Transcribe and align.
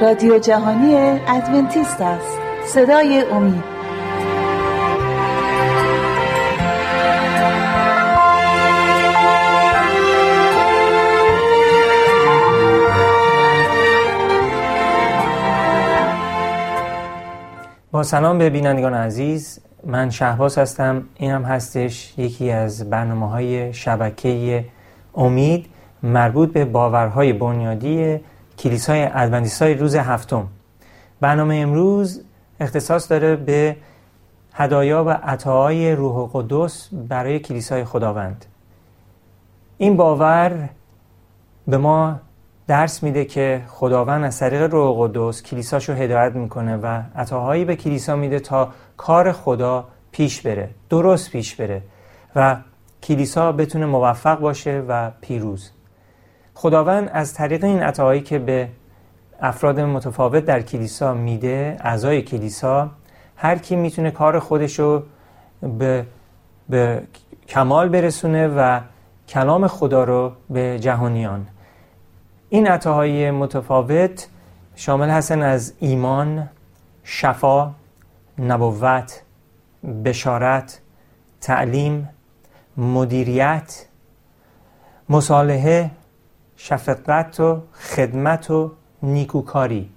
رادیو 0.00 0.38
جهانی 0.38 0.94
ادونتیست 1.28 2.00
است. 2.00 2.38
صدای 2.66 3.24
امید. 3.32 3.64
با 17.92 18.02
سلام 18.02 18.38
به 18.38 18.50
بینندگان 18.50 18.94
عزیز. 18.94 19.60
من 19.86 20.10
شهباز 20.10 20.58
هستم. 20.58 21.02
این 21.16 21.30
هم 21.30 21.42
هستش 21.42 22.18
یکی 22.18 22.50
از 22.50 22.90
برنامه 22.90 23.28
های 23.28 23.72
شبکه 23.72 24.64
امید 25.14 25.66
مربوط 26.02 26.52
به 26.52 26.64
باورهای 26.64 27.32
بنیادی 27.32 28.20
کلیسای 28.58 29.08
ادونتیستای 29.12 29.74
روز 29.74 29.94
هفتم. 29.94 30.48
برنامه 31.20 31.54
امروز 31.54 32.24
اختصاص 32.60 33.10
داره 33.10 33.36
به 33.36 33.76
هدایا 34.52 35.04
و 35.04 35.10
عطاهای 35.10 35.92
روح 35.92 36.30
قدس 36.32 36.88
برای 36.92 37.38
کلیسای 37.38 37.84
خداوند. 37.84 38.44
این 39.78 39.96
باور 39.96 40.68
به 41.68 41.76
ما 41.76 42.20
درس 42.66 43.02
میده 43.02 43.24
که 43.24 43.62
خداوند 43.68 44.24
از 44.24 44.38
طریق 44.38 44.62
روح 44.62 44.96
قدس 44.98 45.42
کلیساشو 45.42 45.92
هدایت 45.92 46.34
می‌کنه 46.34 46.76
و 46.76 47.02
عطاهایی 47.16 47.64
به 47.64 47.76
کلیسا 47.76 48.16
میده 48.16 48.40
تا 48.40 48.68
کار 48.96 49.32
خدا 49.32 49.84
پیش 50.12 50.42
بره 50.42 50.70
درست 50.90 51.30
پیش 51.30 51.54
بره 51.54 51.82
و 52.36 52.56
کلیسا 53.02 53.52
بتونه 53.52 53.86
موفق 53.86 54.40
باشه 54.40 54.84
و 54.88 55.10
پیروز. 55.20 55.70
خداوند 56.54 57.10
از 57.12 57.34
طریق 57.34 57.64
این 57.64 57.82
عطاهایی 57.82 58.20
که 58.20 58.38
به 58.38 58.68
افراد 59.40 59.80
متفاوت 59.80 60.44
در 60.44 60.62
کلیسا 60.62 61.14
میده 61.14 61.76
اعضای 61.80 62.22
کلیسا 62.22 62.90
هر 63.36 63.58
کی 63.58 63.76
می‌تونه 63.76 64.10
کار 64.10 64.38
خودشو 64.38 65.02
به, 65.78 66.06
به 66.68 67.02
کمال 67.48 67.88
برسونه 67.88 68.48
و 68.48 68.80
کلام 69.28 69.66
خدا 69.66 70.04
رو 70.04 70.32
به 70.50 70.78
جهانیان. 70.78 71.46
این 72.48 72.68
عطاهای 72.68 73.30
متفاوت 73.30 74.28
شامل 74.76 75.08
هستن 75.08 75.42
از 75.42 75.72
ایمان، 75.80 76.48
شفا، 77.04 77.70
نبوت، 78.38 79.22
بشارت، 80.04 80.80
تعلیم، 81.40 82.08
مدیریت، 82.76 83.86
مصالحه، 85.08 85.90
شفقت 86.66 87.40
و 87.40 87.62
خدمت 87.72 88.50
و 88.50 88.72
نیکوکاری. 89.02 89.90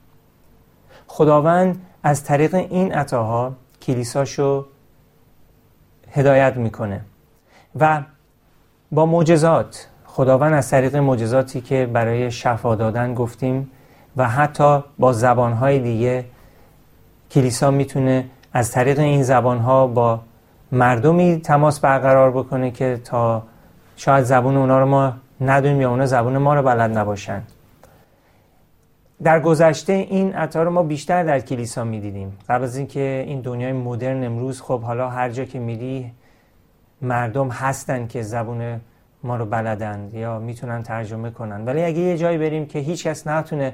خداوند 1.07 1.81
از 2.03 2.23
طریق 2.23 2.55
این 2.55 2.93
عطاها 2.93 3.53
کلیساشو 3.81 4.65
هدایت 6.11 6.57
می‌کنه 6.57 7.01
و 7.79 8.01
با 8.91 9.05
معجزات 9.05 9.87
خداوند 10.05 10.53
از 10.53 10.69
طریق 10.69 10.95
معجزاتی 10.95 11.61
که 11.61 11.89
برای 11.93 12.31
شفا 12.31 12.75
دادن 12.75 13.13
گفتیم 13.13 13.71
و 14.17 14.29
حتی 14.29 14.83
با 14.99 15.13
زبانهای 15.13 15.79
دیگه 15.79 16.25
کلیسا 17.31 17.71
می‌تونه 17.71 18.25
از 18.53 18.71
طریق 18.71 18.99
این 18.99 19.23
زبانها 19.23 19.87
با 19.87 20.19
مردمی 20.71 21.41
تماس 21.41 21.79
برقرار 21.79 22.31
بکنه 22.31 22.71
که 22.71 23.01
تا 23.03 23.43
شاید 23.95 24.23
زبون 24.23 24.57
اونا 24.57 24.79
رو 24.79 24.85
ما 24.85 25.13
ندونیم 25.41 25.81
یا 25.81 25.89
اونا 25.89 26.05
زبون 26.05 26.37
ما 26.37 26.55
رو 26.55 26.63
بلد 26.63 26.97
نباشن. 26.97 27.43
در 29.23 29.39
گذشته 29.39 29.93
این 29.93 30.33
عطا 30.33 30.63
رو 30.63 30.71
ما 30.71 30.83
بیشتر 30.83 31.23
در 31.23 31.39
کلیسا 31.39 31.83
می‌دیدیم. 31.83 32.37
قبل 32.49 32.63
از 32.63 32.77
اینکه 32.77 33.23
این 33.27 33.41
دنیای 33.41 33.73
مدرن 33.73 34.23
امروز 34.23 34.61
خب 34.61 34.81
حالا 34.81 35.09
هر 35.09 35.29
جا 35.29 35.45
که 35.45 35.59
میری 35.59 36.11
مردم 37.01 37.49
هستن 37.49 38.07
که 38.07 38.21
زبون 38.21 38.81
ما 39.23 39.35
رو 39.35 39.45
بلدند 39.45 40.13
یا 40.13 40.39
می‌تونن 40.39 40.83
ترجمه 40.83 41.29
کنن. 41.29 41.65
ولی 41.65 41.83
اگه 41.83 41.99
یه 41.99 42.17
جایی 42.17 42.37
بریم 42.37 42.65
که 42.65 42.79
هیچ 42.79 43.07
کس 43.07 43.27
نتونه 43.27 43.73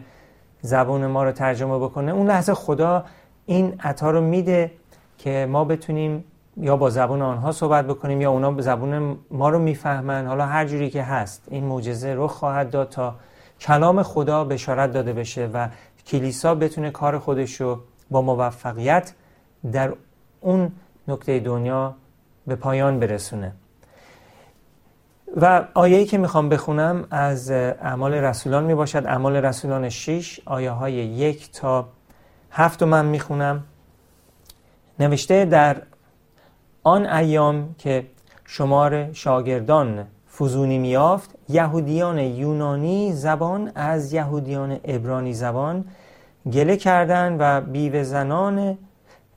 زبون 0.62 1.06
ما 1.06 1.23
رو 1.23 1.31
ترجمه 1.31 1.79
بکنه 1.79 2.12
اون 2.12 2.28
لحظه 2.28 2.53
خدا 2.53 3.06
این 3.46 3.73
عطا 3.84 4.12
رو 4.12 4.22
میده 4.22 4.72
که 5.18 5.47
ما 5.52 5.63
بتونیم 5.66 6.23
یا 6.58 6.78
با 6.78 6.90
زبون 6.90 7.22
آنها 7.22 7.52
صحبت 7.52 7.88
بکنیم 7.88 8.22
یا 8.22 8.31
اونا 8.31 8.62
زبون 8.62 9.18
ما 9.31 9.50
رو 9.50 9.59
می‌فهمن. 9.59 10.28
حالا 10.28 10.46
هر 10.46 10.66
جوری 10.66 10.90
که 10.90 11.03
هست 11.03 11.47
این 11.47 11.64
معجزه 11.64 12.14
رو 12.14 12.28
خواهد 12.28 12.69
داد 12.69 12.90
تا 12.90 13.16
کلام 13.59 14.03
خدا 14.03 14.44
بشارت 14.44 14.91
داده 14.94 15.14
بشه 15.14 15.50
و 15.53 15.68
کلیسا 16.08 16.56
بتونه 16.56 16.91
کار 16.91 17.19
خودش 17.19 17.62
رو 17.62 17.80
با 18.12 18.22
موفقیت 18.22 19.14
در 19.72 19.94
اون 20.41 20.72
نکته 21.08 21.40
دنیا 21.40 21.96
به 22.47 22.56
پایان 22.56 23.00
برسونه. 23.00 23.53
و 25.41 25.68
آیه‌ای 25.74 26.06
که 26.06 26.18
می‌خوام 26.18 26.50
بخونم 26.50 27.08
از 27.12 27.52
اعمال 27.52 28.14
رسولان 28.14 28.64
می 28.64 28.75
باشد 28.75 29.06
اعمال 29.06 29.35
رسولان 29.35 29.90
6 29.90 30.40
آیه 30.46 30.72
های 30.72 30.94
یک 30.94 31.52
تا 31.52 31.88
هفت 32.52 32.84
من 32.84 33.06
می‌خونم. 33.06 33.64
نوشته 35.00 35.46
در 35.46 35.81
آن 36.84 37.06
ایام 37.06 37.76
که 37.78 38.06
شمار 38.46 39.14
شاگردان 39.14 40.08
فزونی 40.40 40.78
میافت 40.78 41.36
یهودیان 41.50 42.20
یونانی 42.20 43.14
زبان 43.14 43.72
از 43.76 44.14
یهودیان 44.14 44.80
ابرانی 44.84 45.34
زبان 45.34 45.86
گله 46.54 46.78
کردند 46.78 47.38
و 47.40 47.62
بیوه 47.62 48.04
زنان 48.04 48.78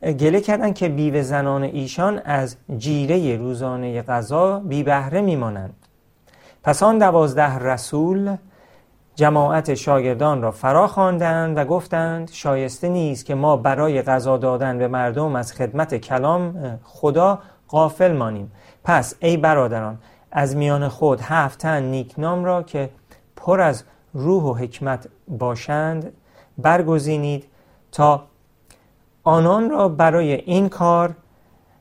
گله 0.03 0.41
کردند 0.41 0.75
که 0.75 0.89
بیوه 0.89 1.23
زنان 1.23 1.63
ایشان 1.63 2.21
از 2.25 2.57
جیره 2.79 3.37
روزانه 3.37 4.03
غذا 4.03 4.61
بی 4.61 4.83
بهره 4.83 5.21
میمانند. 5.21 5.75
پس 6.63 6.83
آن 6.83 6.99
دوازده 6.99 7.59
رسول 7.59 8.37
جماعت 9.17 9.75
شاگردان 9.75 10.43
را 10.43 10.51
فرا 10.51 10.87
خواندند 10.87 11.59
و 11.59 11.65
گفتند 11.65 12.31
شایسته 12.31 12.89
نیست 12.89 13.27
که 13.27 13.35
ما 13.35 13.57
برای 13.57 14.03
غذا 14.03 14.37
دادن 14.37 14.79
به 14.79 14.89
مردم 14.89 15.37
از 15.37 15.53
خدمت 15.53 15.95
کلام 15.95 16.79
خدا 16.85 17.39
غافل 17.69 18.13
مانیم. 18.13 18.53
پس 18.85 19.15
ای 19.21 19.37
برادران 19.37 19.99
از 20.33 20.57
میان 20.57 20.89
خود 20.89 21.21
هفت 21.21 21.59
تن 21.59 21.83
نیکنام 21.83 22.45
را 22.45 22.63
که 22.63 22.91
پر 23.37 23.61
از 23.61 23.85
روح 24.15 24.43
و 24.43 24.55
حکمت 24.55 25.09
باشند 25.29 26.13
برگزینید 26.59 27.45
تا 27.93 28.25
آنان 29.25 29.71
را 29.71 29.89
برای 29.89 30.33
این 30.33 30.69
کار 30.69 31.15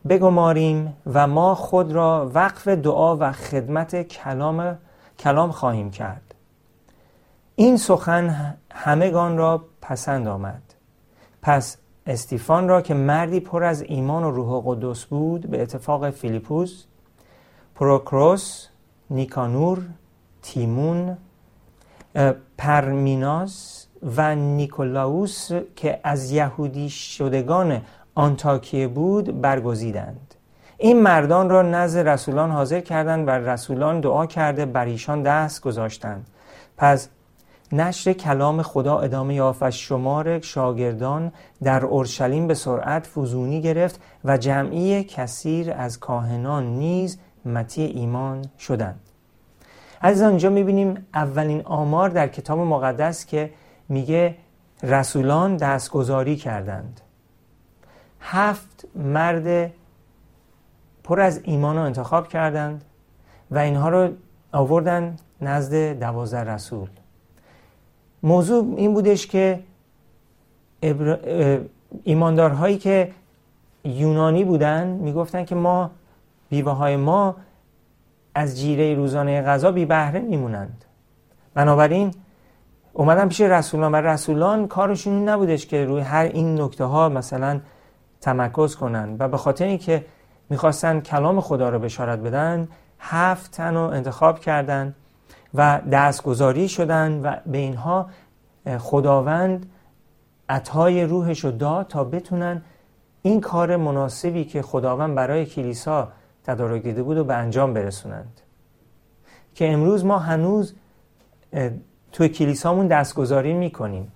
بگماریم 0.09 0.97
و 1.13 1.27
ما 1.27 1.55
خود 1.55 1.91
را 1.91 2.31
وقف 2.33 2.67
دعا 2.67 3.17
و 3.17 3.31
خدمت 3.31 4.01
کلام, 4.01 4.77
کلام 5.19 5.51
خواهیم 5.51 5.91
کرد. 5.91 6.24
این 7.55 7.77
سخن 7.77 8.55
همگان 8.71 9.37
را 9.37 9.65
پسند 9.81 10.27
آمد. 10.27 10.61
پس 11.41 11.77
استیفان 12.07 12.67
را 12.67 12.81
که 12.81 12.93
مردی 12.93 13.39
پر 13.39 13.63
از 13.63 13.81
ایمان 13.81 14.23
و 14.23 14.31
روح 14.31 14.63
قدس 14.65 15.05
بود 15.05 15.47
به 15.47 15.61
اتفاق 15.61 16.09
فیلیپوس 16.09 16.83
پروکروس 17.75 18.67
نیکانور 19.09 19.81
تیمون 20.41 21.17
پرمیناس 22.57 23.87
و 24.17 24.35
نیکولاوس 24.35 25.51
که 25.75 25.99
از 26.03 26.31
یهودی 26.31 26.89
شدگان 26.89 27.81
آنتاکیه 28.15 28.87
بود 28.87 29.41
برگزیدند. 29.41 30.35
این 30.77 31.01
مردان 31.01 31.49
را 31.49 31.61
نزد 31.61 32.07
رسولان 32.07 32.51
حاضر 32.51 32.79
کردند 32.79 33.27
و 33.27 33.31
رسولان 33.31 33.99
دعا 33.99 34.25
کرده 34.25 34.65
بر 34.65 34.85
ایشان 34.85 35.23
دست 35.23 35.61
گذاشتند. 35.61 36.27
پس 36.77 37.09
نشر 37.71 38.13
کلام 38.13 38.61
خدا 38.61 38.99
ادامه 38.99 39.35
یافت 39.35 39.63
و 39.63 39.71
شمار 39.71 40.39
شاگردان 40.39 41.31
در 41.63 41.85
اورشلیم 41.85 42.47
به 42.47 42.53
سرعت 42.53 43.07
فزونی 43.07 43.61
گرفت 43.61 44.01
و 44.25 44.37
جمعی 44.37 45.03
کثیر 45.03 45.73
از 45.73 45.99
کاهنان 45.99 46.65
نیز 46.65 47.19
متی 47.45 47.81
ایمان 47.81 48.45
شدند. 48.59 48.99
از 50.01 50.21
آنجا 50.21 50.49
می‌بینیم 50.49 51.07
اولین 51.13 51.61
آمار 51.65 52.09
در 52.09 52.27
کتاب 52.27 52.59
مقدس 52.59 53.25
که 53.25 53.53
میگه 53.89 54.35
رسولان 54.83 55.57
دستگذاری 55.57 56.35
کردند. 56.35 57.01
هفت 58.19 58.85
مرد 58.95 59.71
پر 61.03 61.19
از 61.19 61.41
ایمان 61.43 61.75
رو 61.75 61.81
انتخاب 61.81 62.27
کردند 62.27 62.83
و 63.51 63.57
اینها 63.57 63.89
رو 63.89 64.09
آوردن 64.51 65.15
نزد 65.41 65.99
دوازده 65.99 66.43
رسول. 66.43 66.89
موضوع 68.25 68.73
این 68.77 68.93
بودش 68.93 69.27
که 69.27 69.59
ایماندارهایی 72.03 72.77
که 72.77 73.11
یونانی 73.83 74.43
بودن 74.43 74.87
می‌گفتن 74.87 75.45
که 75.45 75.55
ما 75.55 75.91
بیوه 76.49 76.71
های 76.71 76.95
ما 76.95 77.35
از 78.35 78.59
جیره 78.59 78.95
روزانه 78.95 79.41
غذا 79.41 79.71
بی 79.71 79.85
بهره 79.85 80.19
میمونند. 80.19 80.85
بنابراین 81.53 82.11
اومدن 82.93 83.27
پیش 83.27 83.41
رسولان 83.41 83.91
و 83.91 83.95
رسولان 83.95 84.67
کارشون 84.67 85.29
نبودش 85.29 85.65
که 85.65 85.85
روی 85.85 86.01
هر 86.01 86.23
این 86.23 86.61
نکته 86.61 86.83
ها 86.83 87.09
مثلا 87.09 87.59
تمرکز 88.21 88.75
کنن 88.75 89.15
و 89.19 89.27
به 89.27 89.37
خاطر 89.37 89.65
اینکه 89.65 90.05
می‌خواستن 90.49 90.99
کلام 90.99 91.41
خدا 91.41 91.69
رو 91.69 91.79
بشارت 91.79 92.19
بدن 92.19 92.67
هفت 92.99 93.51
تن 93.51 93.73
رو 93.73 93.81
انتخاب 93.81 94.39
کردن 94.39 94.95
و 95.57 95.81
دستگذاری 95.91 96.69
شدن 96.69 97.21
و 97.21 97.35
به 97.45 97.57
اینها 97.57 98.09
خداوند 98.77 99.65
عطای 100.49 101.03
روحش 101.03 101.39
رو 101.39 101.51
داد 101.51 101.87
تا 101.87 102.03
بتونن 102.03 102.61
این 103.21 103.41
کار 103.41 103.75
مناسبی 103.75 104.45
که 104.45 104.61
خداوند 104.61 105.15
برای 105.15 105.45
کلیسا 105.45 106.07
تدارک 106.43 106.83
دیده 106.83 107.03
بود 107.03 107.17
و 107.17 107.23
به 107.23 107.33
انجام 107.33 107.73
برسونند. 107.73 108.41
که 109.55 109.71
امروز 109.73 110.05
ما 110.05 110.19
هنوز 110.19 110.73
توی 112.11 112.29
کلیسامون 112.29 112.87
دستگذاری 112.87 113.53
می‌کنیم. 113.53 114.11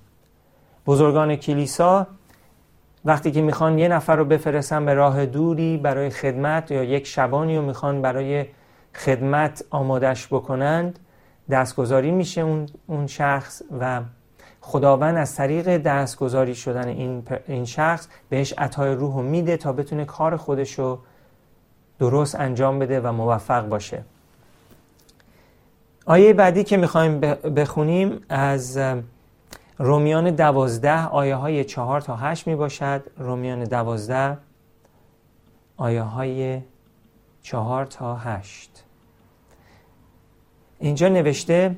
بزرگان 0.85 1.35
کلیسا 1.35 2.07
وقتی 3.05 3.31
که 3.31 3.41
می‌خوان 3.41 3.79
یه 3.79 3.87
نفر 3.87 4.15
رو 4.15 4.25
بفرستن 4.25 4.85
به 4.85 4.93
راه 4.93 5.25
دوری 5.25 5.77
برای 5.77 6.09
خدمت 6.09 6.71
یا 6.71 6.83
یک 6.83 7.07
شبانی 7.07 7.57
رو 7.57 7.65
می‌خوان 7.65 8.01
برای 8.01 8.45
خدمت 8.95 9.63
آمادش 9.69 10.27
بکنند 10.27 10.99
دستگذاری 11.49 12.11
میشه 12.11 12.41
اون, 12.41 12.65
اون 12.87 13.07
شخص 13.07 13.61
و 13.79 14.01
خداوند 14.61 15.17
از 15.17 15.35
طریق 15.35 15.77
دستگذاری 15.77 16.55
شدن 16.55 16.87
این, 16.87 17.23
این 17.47 17.65
شخص 17.65 18.07
بهش 18.29 18.53
عطای 18.57 18.95
روح 18.95 19.15
رو 19.15 19.21
میده 19.21 19.57
تا 19.57 19.73
بتونه 19.73 20.05
کار 20.05 20.37
خودش 20.37 20.79
رو 20.79 20.99
درست 21.99 22.35
انجام 22.35 22.79
بده 22.79 22.99
و 22.99 23.11
موفق 23.11 23.67
باشه. 23.67 24.03
آیه 26.05 26.33
بعدی 26.33 26.63
که 26.63 26.77
می‌خوایم 26.77 27.19
بخونیم 27.55 28.21
از 28.29 28.79
رومیان 29.77 30.29
دوازده 30.29 31.05
آیه 31.07 31.35
های 31.35 31.63
چهار 31.63 32.01
تا 32.01 32.15
هشت 32.15 32.47
می 32.47 32.55
باشد 32.55 33.03
رومیان 33.17 33.63
دوازده 33.63 34.37
آیه 35.77 36.01
های 36.01 36.61
چهار 37.41 37.85
تا 37.85 38.15
هشت. 38.15 38.83
اینجا 40.79 41.07
نوشته 41.07 41.75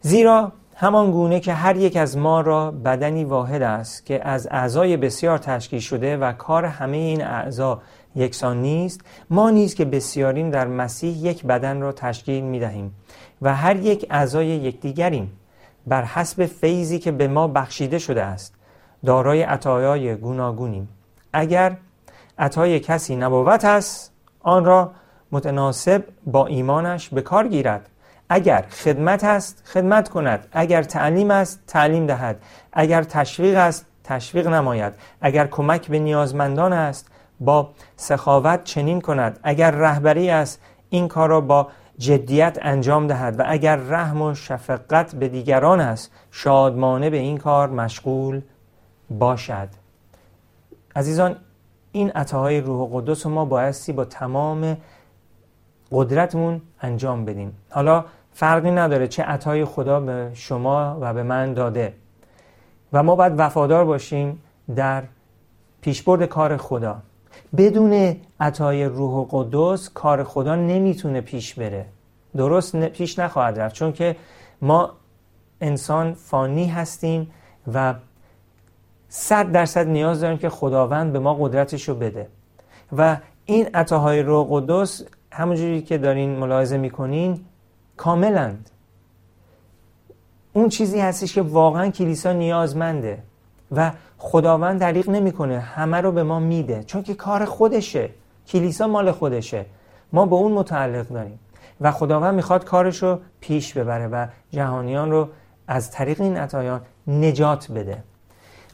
زیرا 0.00 0.52
همان 0.74 1.10
گونه 1.10 1.40
که 1.40 1.52
هر 1.52 1.76
یک 1.76 1.96
از 1.96 2.16
ما 2.16 2.40
را 2.40 2.70
بدنی 2.70 3.24
واحد 3.24 3.62
است 3.62 4.06
که 4.06 4.28
از 4.28 4.48
اعضای 4.50 4.96
بسیار 4.96 5.38
تشکیل 5.38 5.80
شده 5.80 6.16
و 6.16 6.32
کار 6.32 6.64
همه 6.64 6.96
این 6.96 7.24
اعضا 7.24 7.82
یکسان 8.16 8.62
نیست 8.62 9.00
ما 9.30 9.50
نیز 9.50 9.74
که 9.74 9.84
بسیاریم 9.84 10.50
در 10.50 10.66
مسیح 10.66 11.26
یک 11.26 11.44
بدن 11.44 11.80
را 11.80 11.92
تشکیل 11.92 12.44
می 12.44 12.60
دهیم 12.60 12.94
و 13.42 13.54
هر 13.54 13.76
یک 13.76 14.06
اعضای 14.10 14.46
یکدیگریم 14.46 15.32
بر 15.86 16.04
حسب 16.04 16.46
فیضی 16.46 16.98
که 16.98 17.12
به 17.12 17.28
ما 17.28 17.48
بخشیده 17.48 17.98
شده 17.98 18.22
است. 18.22 18.54
دارای 19.04 19.42
عطایای 19.42 20.14
گوناگونیم. 20.14 20.88
اگر 21.32 21.76
عطای 22.38 22.80
کسی 22.80 23.16
نبوت 23.16 23.64
است 23.64 24.12
آن 24.40 24.64
را 24.64 24.92
متناسب 25.32 26.04
با 26.26 26.46
ایمانش 26.46 27.08
به 27.08 27.22
کار 27.22 27.48
گیرد. 27.48 27.88
اگر 28.28 28.62
خدمت 28.62 29.24
است 29.24 29.62
خدمت 29.66 30.08
کند. 30.08 30.46
اگر 30.52 30.82
تعلیم 30.82 31.30
است 31.30 31.62
تعلیم 31.66 32.06
دهد. 32.06 32.42
اگر 32.72 33.02
تشویق 33.02 33.56
است 33.56 33.86
تشویق 34.04 34.46
نماید. 34.48 34.92
اگر 35.20 35.46
کمک 35.46 35.88
به 35.88 35.98
نیازمندان 35.98 36.72
است 36.72 37.10
با 37.40 37.70
سخاوت 37.96 38.64
چنین 38.64 39.00
کند. 39.00 39.40
اگر 39.42 39.70
رهبری 39.70 40.30
است 40.30 40.60
این 40.90 41.08
کار 41.08 41.28
را 41.28 41.40
با 41.40 41.68
جدیت 41.98 42.58
انجام 42.62 43.06
دهد. 43.06 43.40
و 43.40 43.44
اگر 43.46 43.76
رحم 43.76 44.22
و 44.22 44.34
شفقت 44.34 45.14
به 45.14 45.28
دیگران 45.28 45.80
است 45.80 46.10
شادمانه 46.30 47.10
به 47.10 47.16
این 47.16 47.38
کار 47.38 47.70
مشغول 47.70 48.40
باشد. 49.10 49.68
عزیزان 50.96 51.36
این 51.92 52.10
عطاهای 52.10 52.60
روح 52.60 52.90
قدس 52.92 53.26
ما 53.26 53.44
بایستی 53.44 53.92
با 53.92 54.04
تمام 54.04 54.76
قدرتمون 55.92 56.60
انجام 56.80 57.24
بدیم. 57.24 57.56
حالا 57.70 58.04
فرقی 58.32 58.70
نداره 58.70 59.08
چه 59.08 59.22
عطای 59.22 59.64
خدا 59.64 60.00
به 60.00 60.30
شما 60.34 60.98
و 61.00 61.14
به 61.14 61.22
من 61.22 61.54
داده. 61.54 61.92
و 62.92 63.02
ما 63.02 63.16
باید 63.16 63.32
وفادار 63.36 63.84
باشیم 63.84 64.42
در 64.76 65.02
پیشبرد 65.80 66.24
کار 66.24 66.56
خدا. 66.56 66.96
بدون 67.56 68.16
عطای 68.40 68.84
روح 68.84 69.26
قدس 69.30 69.90
کار 69.94 70.24
خدا 70.24 70.54
نمی‌تونه 70.54 71.20
پیش 71.20 71.54
بره. 71.54 71.86
درست 72.36 72.76
پیش 72.76 73.18
نخواهد 73.18 73.60
رفت 73.60 73.74
چون 73.74 73.92
که 73.92 74.16
ما 74.62 74.90
انسان 75.60 76.14
فانی 76.14 76.66
هستیم 76.66 77.30
و 77.74 77.94
صد 79.08 79.52
درصد 79.52 79.86
نیاز 79.86 80.20
داریم 80.20 80.38
که 80.38 80.48
خداوند 80.48 81.12
به 81.12 81.18
ما 81.18 81.34
قدرتش 81.34 81.88
رو 81.88 81.94
بده. 81.94 82.28
و 82.96 83.16
این 83.44 83.68
عطاهای 83.74 84.22
روح 84.22 84.46
قدس 84.50 85.02
همونجوری 85.36 85.82
که 85.82 85.98
دارین 85.98 86.38
ملاحظه 86.38 86.76
می‌کنین 86.76 87.44
کاملند 87.96 88.70
اون 90.52 90.68
چیزی 90.68 91.00
هستش 91.00 91.34
که 91.34 91.42
واقعا 91.42 91.90
کلیسا 91.90 92.32
نیازمنده 92.32 93.22
و 93.72 93.92
خداوند 94.18 94.80
دریغ 94.80 95.10
نمی‌کنه 95.10 95.58
همه 95.58 96.00
رو 96.00 96.12
به 96.12 96.22
ما 96.22 96.40
میده. 96.40 96.84
چون 96.84 97.02
که 97.02 97.14
کار 97.14 97.44
خودشه. 97.44 98.10
کلیسا 98.46 98.86
مال 98.86 99.12
خودشه. 99.12 99.66
ما 100.12 100.26
به 100.26 100.34
اون 100.34 100.52
متعلق 100.52 101.08
داریم. 101.08 101.38
و 101.80 101.92
خداوند 101.92 102.34
می‌خواد 102.34 102.64
کارش 102.64 103.02
رو 103.02 103.20
پیش 103.40 103.74
ببره 103.74 104.06
و 104.06 104.26
جهانیان 104.50 105.10
رو 105.10 105.28
از 105.68 105.90
طریق 105.90 106.20
این 106.20 106.36
عطایان 106.36 106.80
نجات 107.06 107.72
بده. 107.72 108.02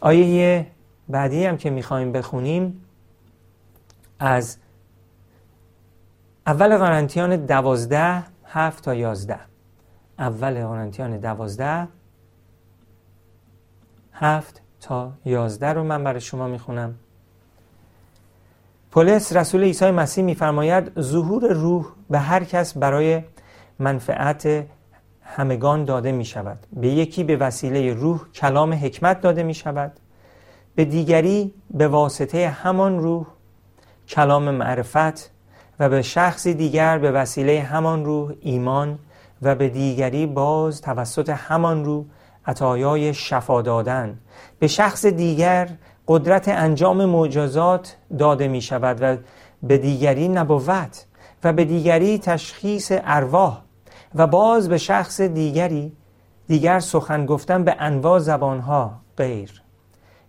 آیه 0.00 0.66
بعدی 1.08 1.46
هم 1.46 1.56
که 1.56 1.70
می‌خوایم 1.70 2.12
بخونیم 2.12 2.84
از 4.18 4.56
اول 6.46 6.76
قرنتیان 6.76 7.36
دوازده 7.36 8.22
هفت 8.46 8.84
تا 8.84 8.94
یازده. 8.94 9.38
اول 10.18 10.66
قرنتیان 10.66 11.18
دوازده 11.18 11.88
هفت 14.12 14.62
تا 14.80 15.12
یازده 15.24 15.72
رو 15.72 15.84
من 15.84 16.04
برای 16.04 16.20
شما 16.20 16.48
می‌خونم. 16.48 16.94
پولس 18.90 19.36
رسول 19.36 19.62
عیسی 19.62 19.90
مسیح 19.90 20.24
میفرماید 20.24 21.00
ظهور 21.00 21.52
روح 21.52 21.86
به 22.10 22.18
هر 22.18 22.44
کس 22.44 22.78
برای 22.78 23.22
منفعت 23.78 24.66
همگان 25.22 25.84
داده 25.84 26.12
می 26.12 26.24
شود 26.24 26.58
به 26.72 26.88
یکی 26.88 27.24
به 27.24 27.36
وسیله 27.36 27.94
روح 27.94 28.20
کلام 28.34 28.72
حکمت 28.72 29.20
داده 29.20 29.42
می 29.42 29.54
شود 29.54 29.92
به 30.74 30.84
دیگری 30.84 31.54
به 31.70 31.88
واسطه 31.88 32.48
همان 32.48 32.98
روح 32.98 33.26
کلام 34.08 34.50
معرفت 34.50 35.31
و 35.82 35.88
به 35.88 36.02
شخصی 36.02 36.54
دیگر 36.54 36.98
به 36.98 37.10
وسیله 37.10 37.60
همان 37.60 38.04
روح 38.04 38.32
ایمان 38.40 38.98
و 39.42 39.54
به 39.54 39.68
دیگری 39.68 40.26
باز 40.26 40.80
توسط 40.80 41.28
همان 41.28 41.84
روح 41.84 42.04
عطایای 42.46 43.14
شفا 43.14 43.62
دادن. 43.62 44.18
به 44.58 44.66
شخص 44.66 45.06
دیگر 45.06 45.68
قدرت 46.08 46.48
انجام 46.48 47.04
معجزات 47.04 47.96
داده 48.18 48.48
می 48.48 48.60
شود 48.60 48.98
و 49.00 49.16
به 49.62 49.78
دیگری 49.78 50.28
نبوت 50.28 51.06
و 51.44 51.52
به 51.52 51.64
دیگری 51.64 52.18
تشخیص 52.18 52.92
ارواح 52.92 53.62
و 54.14 54.26
باز 54.26 54.68
به 54.68 54.78
شخص 54.78 55.20
دیگری 55.20 55.92
دیگر 56.48 56.80
سخن 56.80 57.26
گفتن 57.26 57.64
به 57.64 57.76
انواع 57.78 58.18
زبانها 58.18 58.92
غیر 59.16 59.62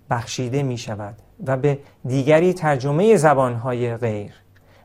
بخشیده 0.09 0.63
می 0.63 0.77
شود 0.77 1.15
و 1.47 1.57
به 1.57 1.79
دیگری 2.05 2.53
ترجمه 2.53 3.15
زبانهای 3.15 3.97
غیر. 3.97 4.33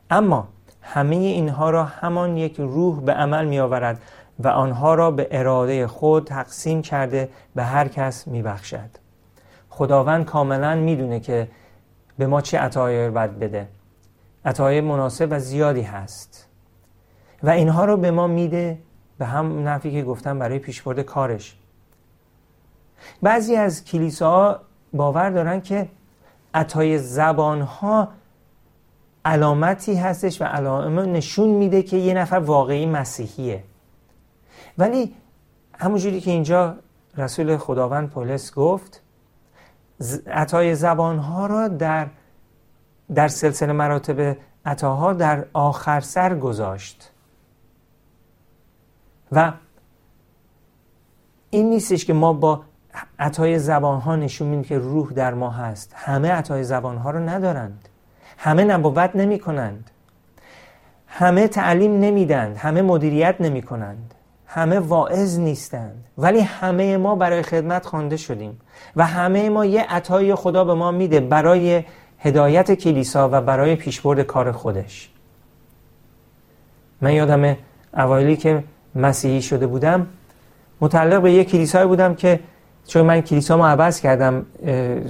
اما 0.09 0.47
همه 0.93 1.15
اینها 1.15 1.69
را 1.69 1.83
همان 1.83 2.37
یک 2.37 2.55
روح 2.59 3.01
به 3.01 3.13
عمل 3.13 3.45
می 3.45 3.59
آورد 3.59 4.01
و 4.39 4.47
آنها 4.47 4.95
را 4.95 5.11
به 5.11 5.27
اراده 5.31 5.87
خود 5.87 6.27
تقسیم 6.27 6.81
کرده 6.81 7.29
به 7.55 7.63
هر 7.63 7.87
کس 7.87 8.27
می 8.27 8.41
بخشد. 8.41 8.89
خداوند 9.69 10.25
کاملا 10.25 10.75
می‌دونه 10.75 11.19
که 11.19 11.47
به 12.17 12.27
ما 12.27 12.41
چه 12.41 12.59
عطایی 12.59 13.09
باید 13.09 13.39
بده. 13.39 13.67
عطای 14.45 14.81
مناسب 14.81 15.27
و 15.31 15.39
زیادی 15.39 15.81
هست. 15.81 16.47
و 17.43 17.49
اینها 17.49 17.85
رو 17.85 17.97
به 17.97 18.11
ما 18.11 18.27
میده 18.27 18.77
به 19.17 19.25
هم 19.25 19.67
نفی 19.67 19.91
که 19.91 20.03
گفتم 20.03 20.39
برای 20.39 20.59
پیشبرد 20.59 20.99
کارش. 20.99 21.55
بعضی 23.21 23.55
از 23.55 23.85
کلیساها 23.85 24.59
باور 24.93 25.29
دارن 25.29 25.61
که 25.61 25.89
عطای 26.53 26.97
زبان 26.97 27.61
ها 27.61 28.07
علامتی 29.29 29.95
هستش 29.95 30.41
و 30.41 30.45
علامه 30.45 31.05
نشون 31.05 31.49
میده 31.49 31.83
که 31.83 31.97
یه 31.97 32.13
نفر 32.13 32.35
واقعی 32.35 32.85
مسیحیه. 32.85 33.63
ولی 34.77 35.15
همونجوری 35.73 36.21
که 36.21 36.31
اینجا 36.31 36.75
رسول 37.17 37.57
خداوند 37.57 38.09
پولس 38.09 38.53
گفت 38.53 39.01
عطای 40.27 40.75
زبان 40.75 41.17
ها 41.19 41.45
را 41.45 41.67
در 41.67 42.07
در 43.15 43.27
سلسله 43.27 43.73
مراتب 43.73 44.37
عطاها 44.65 45.13
در 45.13 45.45
آخر 45.53 45.99
سر 45.99 46.39
گذاشت. 46.39 47.11
و 49.31 49.53
این 51.49 51.69
نیستش 51.69 52.05
که 52.05 52.13
ما 52.13 52.33
با 52.33 52.61
عطای 53.19 53.59
زبان 53.59 54.01
ها 54.01 54.15
نشون 54.15 54.47
میدیم 54.47 54.63
که 54.63 54.77
روح 54.77 55.13
در 55.13 55.33
ما 55.33 55.49
هست. 55.49 55.93
همه 55.95 56.31
عطای 56.31 56.63
زبان 56.63 56.97
ها 56.97 57.11
رو 57.11 57.19
ندارند. 57.19 57.88
همه 58.41 58.63
نبوت 58.63 59.15
نمی 59.15 59.39
کنند 59.39 59.91
همه 61.07 61.47
تعلیم 61.47 61.99
نمیدند. 61.99 62.57
همه 62.57 62.81
مدیریت 62.81 63.35
نمی 63.39 63.61
کنند 63.61 64.13
همه 64.47 64.79
واعظ 64.79 65.39
نیستند. 65.39 66.03
ولی 66.17 66.39
همه 66.39 66.97
ما 66.97 67.15
برای 67.15 67.41
خدمت 67.41 67.85
خوانده 67.85 68.17
شدیم. 68.17 68.59
و 68.95 69.05
همه 69.05 69.49
ما 69.49 69.65
یه 69.65 69.81
عطای 69.83 70.35
خدا 70.35 70.63
به 70.63 70.73
ما 70.73 70.91
میده 70.91 71.19
برای 71.19 71.83
هدایت 72.19 72.71
کلیسا 72.73 73.29
و 73.31 73.41
برای 73.41 73.75
پیشبرد 73.75 74.21
کار 74.21 74.51
خودش. 74.51 75.09
من 77.01 77.13
یادم 77.13 77.57
اوایلی 77.93 78.37
که 78.37 78.63
مسیحی 78.95 79.41
شده 79.41 79.67
بودم 79.67 80.07
متعلق 80.81 81.21
به 81.21 81.31
یه 81.31 81.43
کلیسایی 81.43 81.87
بودم 81.87 82.15
که 82.15 82.39
چون 82.89 83.01
من 83.01 83.21
کلیسا 83.21 83.57
ما 83.57 83.67
عوض 83.67 84.01
کردم 84.01 84.45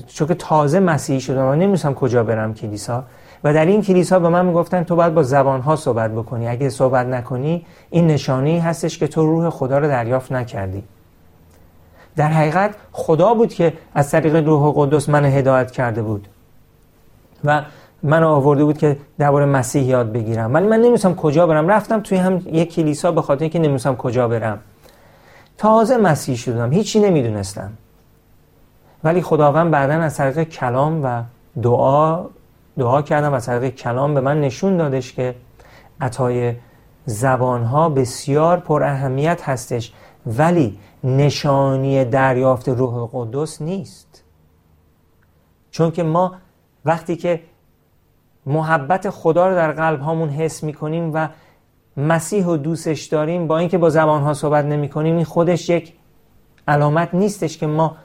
چون 0.07 0.27
که 0.27 0.33
تازه 0.33 0.79
مسیحی 0.79 1.21
شدم 1.21 1.45
و 1.45 1.51
نمی‌دونستم 1.51 1.93
کجا 1.93 2.23
برم 2.23 2.53
کلیسا. 2.53 3.03
و 3.43 3.53
در 3.53 3.65
این 3.65 3.81
کلیسا 3.81 4.19
به 4.19 4.29
من 4.29 4.45
می‌گفتن 4.45 4.83
تو 4.83 4.95
باید 4.95 5.13
با 5.13 5.23
زبانها 5.23 5.75
صحبت 5.75 6.11
بکنی. 6.11 6.47
اگه 6.47 6.69
صحبت 6.69 7.07
نکنی 7.07 7.65
این 7.89 8.07
نشانی 8.07 8.59
هستش 8.59 8.97
که 8.97 9.07
تو 9.07 9.25
روح 9.25 9.49
خدا 9.49 9.77
رو 9.77 9.87
دریافت 9.87 10.31
نکردی. 10.31 10.83
در 12.15 12.27
حقیقت 12.27 12.75
خدا 12.91 13.33
بود 13.33 13.53
که 13.53 13.73
از 13.93 14.11
طریق 14.11 14.35
روح 14.35 14.73
قدس 14.75 15.09
من 15.09 15.25
هدایت 15.25 15.71
کرده 15.71 16.01
بود. 16.01 16.27
و 17.43 17.61
من 18.03 18.23
آورده 18.23 18.63
بود 18.63 18.77
که 18.77 18.97
درباره 19.19 19.45
مسیح 19.45 19.83
یاد 19.83 20.11
بگیرم. 20.11 20.53
ولی 20.53 20.67
من 20.67 20.77
نمی‌دونستم 20.77 21.15
کجا 21.15 21.47
برم. 21.47 21.67
رفتم 21.67 21.99
توی 21.99 22.17
هم 22.17 22.41
یک 22.51 22.75
کلیسا 22.75 23.11
به 23.11 23.21
خاطر 23.21 23.41
اینکه 23.41 23.59
نمی‌دونستم 23.59 23.95
کجا 23.95 24.27
برم. 24.27 24.59
تازه 25.59 25.97
مسیح 25.97 26.35
شدم 26.35 26.71
هیچی 26.71 26.99
نمی‌دونستم. 26.99 27.71
ولی 29.03 29.21
خداوند 29.21 29.71
بعدا 29.71 29.93
از 29.93 30.17
طریق 30.17 30.43
کلام 30.43 31.03
و 31.03 31.23
دعا 31.61 32.25
دعا 32.77 33.01
کردم 33.01 33.31
و 33.31 33.35
از 33.35 33.45
طریق 33.45 33.75
کلام 33.75 34.13
به 34.13 34.21
من 34.21 34.41
نشون 34.41 34.77
دادش 34.77 35.13
که 35.13 35.35
عطای 36.01 36.55
زبانها 37.05 37.89
بسیار 37.89 38.57
پر 38.59 38.83
اهمیت 38.83 39.49
هستش. 39.49 39.93
ولی 40.25 40.79
نشانی 41.03 42.05
دریافت 42.05 42.69
روح 42.69 43.09
قدس 43.13 43.61
نیست. 43.61 44.23
چون 45.71 45.91
که 45.91 46.03
ما 46.03 46.35
وقتی 46.85 47.15
که 47.15 47.41
محبت 48.45 49.09
خدا 49.09 49.49
رو 49.49 49.55
در 49.55 49.71
قلب 49.71 50.01
هامون 50.01 50.29
حس 50.29 50.63
می‌کنیم 50.63 51.11
و 51.13 51.27
مسیح 51.99 52.45
و 52.45 52.57
دوستش 52.57 53.03
داریم 53.03 53.47
با 53.47 53.57
اینکه 53.57 53.77
با 53.77 53.89
زبان 53.89 54.21
ها 54.21 54.33
صحبت 54.33 54.65
نمی 54.65 54.89
کنیم 54.89 55.15
این 55.15 55.25
خودش 55.25 55.69
یک 55.69 55.93
علامت 56.67 57.13
نیستش 57.13 57.57
که 57.57 57.67
ما 57.67 57.95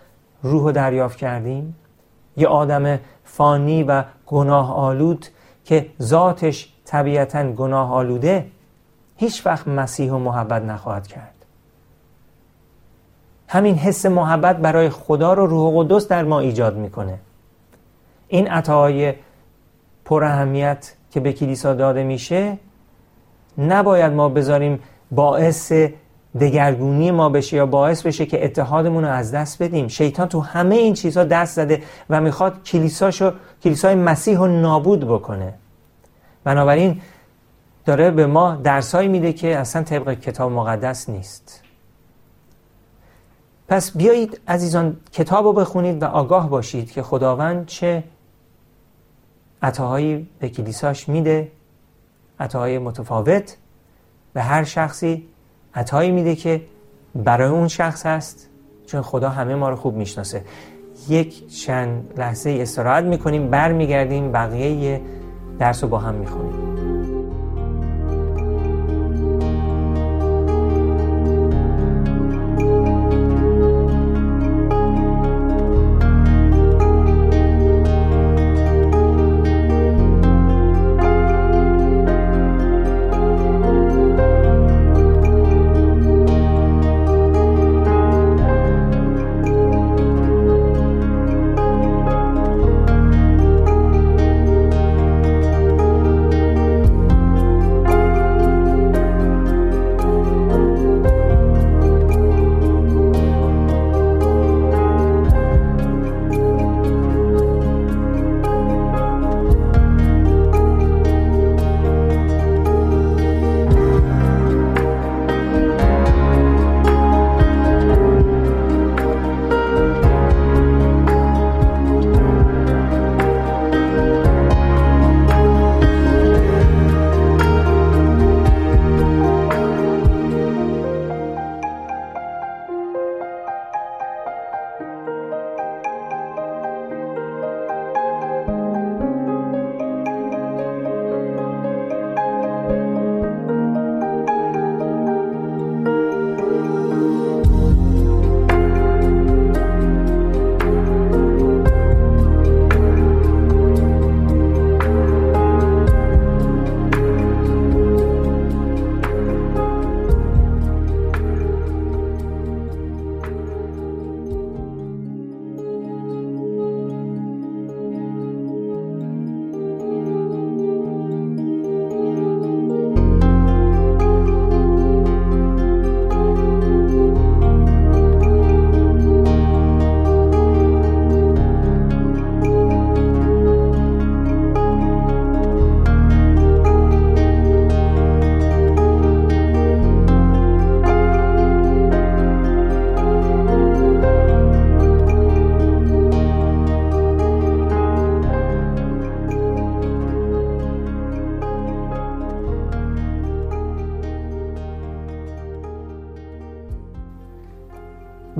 روح 0.42 0.62
رو 0.62 0.72
دریافت 0.72 1.18
کردیم. 1.18 1.76
یه 2.36 2.48
آدم 2.48 2.98
فانی 3.24 3.82
و 3.82 4.04
گناه 4.26 4.74
آلود 4.74 5.26
که 5.64 5.86
ذاتش 6.02 6.72
طبیعتا 6.84 7.52
گناه 7.52 7.92
آلوده 7.92 8.46
هیچ 9.16 9.46
وقت 9.46 9.68
مسیح 9.68 10.12
و 10.12 10.18
محبت 10.18 10.62
نخواهد 10.62 11.06
کرد. 11.06 11.34
همین 13.48 13.74
حس 13.74 14.06
محبت 14.06 14.56
برای 14.56 14.88
خدا 14.88 15.32
رو 15.32 15.46
روح 15.46 15.84
قدس 15.84 16.08
در 16.08 16.24
ما 16.24 16.40
ایجاد 16.40 16.76
می‌کنه. 16.76 17.18
این 18.28 18.48
عطاهای 18.48 19.14
پر 20.04 20.24
اهمیت 20.24 20.94
که 21.10 21.20
به 21.20 21.32
کلیسا 21.32 21.74
داده 21.74 22.04
میشه 22.04 22.58
نباید 23.58 24.12
ما 24.12 24.28
بذاریم 24.28 24.80
باعث 25.11 25.73
دگرگونی 26.40 27.11
ما 27.11 27.28
بشه 27.28 27.56
یا 27.56 27.66
باعث 27.66 28.06
بشه 28.06 28.26
که 28.26 28.44
اتحادمون 28.44 29.04
رو 29.04 29.11
از 29.11 29.34
دست 29.34 29.62
بدیم. 29.62 29.88
شیطان 29.88 30.28
تو 30.28 30.40
همه 30.40 30.75
این 30.75 30.94
چیزها 30.94 31.25
دست 31.25 31.56
زده 31.56 31.82
و 32.11 32.20
می‌خواد 32.20 32.62
کلیساشو 32.62 33.32
کلیسای 33.62 33.94
مسیح 33.94 34.38
رو 34.38 34.46
نابود 34.46 35.00
بکنه. 35.00 35.54
بنابراین 36.44 37.00
داره 37.84 38.11
به 38.11 38.26
ما 38.26 38.54
درسایی 38.54 39.08
میده 39.08 39.32
که 39.32 39.56
اصلا 39.56 39.82
طبق 39.82 40.14
کتاب 40.14 40.52
مقدس 40.52 41.08
نیست. 41.08 41.61
پس 43.68 43.96
بیایید 43.96 44.40
عزیزان 44.49 44.96
کتاب 45.12 45.44
رو 45.44 45.52
بخونید 45.52 46.02
و 46.02 46.06
آگاه 46.06 46.49
باشید 46.49 46.90
که 46.90 47.02
خداوند 47.02 47.66
چه 47.66 48.04
عطاهایی 49.62 50.28
به 50.38 50.49
کلیساش 50.49 51.08
میده 51.08 51.49
عطاهای 52.41 52.79
متفاوت 52.79 53.57
به 54.33 54.43
هر 54.43 54.64
شخصی 54.64 55.29
عطایی 55.75 56.11
میده 56.11 56.35
که 56.35 56.62
برای 57.14 57.49
اون 57.49 57.69
شخص 57.69 58.07
هست 58.07 58.50
چون 58.87 59.03
خدا 59.03 59.29
همه 59.29 59.55
ما 59.55 59.69
رو 59.69 59.76
خوب 59.76 59.95
می‌شناسه. 59.95 60.45
یک 61.09 61.47
چند 61.49 62.14
لحظه 62.17 62.59
استراحت 62.61 63.05
می‌کنیم 63.05 63.50
برمیگردیم 63.50 64.33
بقیه 64.33 65.00
درس 65.59 65.83
رو 65.83 65.88
با 65.88 65.99
هم 65.99 66.14
می‌خونیم. 66.14 66.74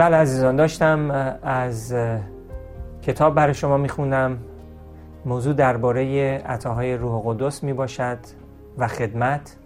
بله 0.05 0.17
عزیزان 0.17 0.57
داشتم 0.57 1.11
از 1.43 1.95
کتاب 3.03 3.35
برای 3.35 3.55
شما 3.55 3.77
میخوندم. 3.77 4.39
موضوع 5.25 5.55
درباره 5.55 6.03
عطاهای 6.39 6.97
روح 6.97 7.23
قدس 7.27 7.63
می 7.63 7.73
باشد 7.73 8.19
و 8.79 8.89
خدمت. 8.89 9.57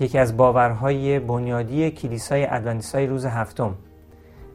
یکی 0.00 0.18
از 0.18 0.36
باورهای 0.36 1.18
بنیادی 1.18 1.90
کلیسای 1.90 2.46
ادونتیستای 2.50 3.06
روز 3.06 3.26
هفتم. 3.26 3.74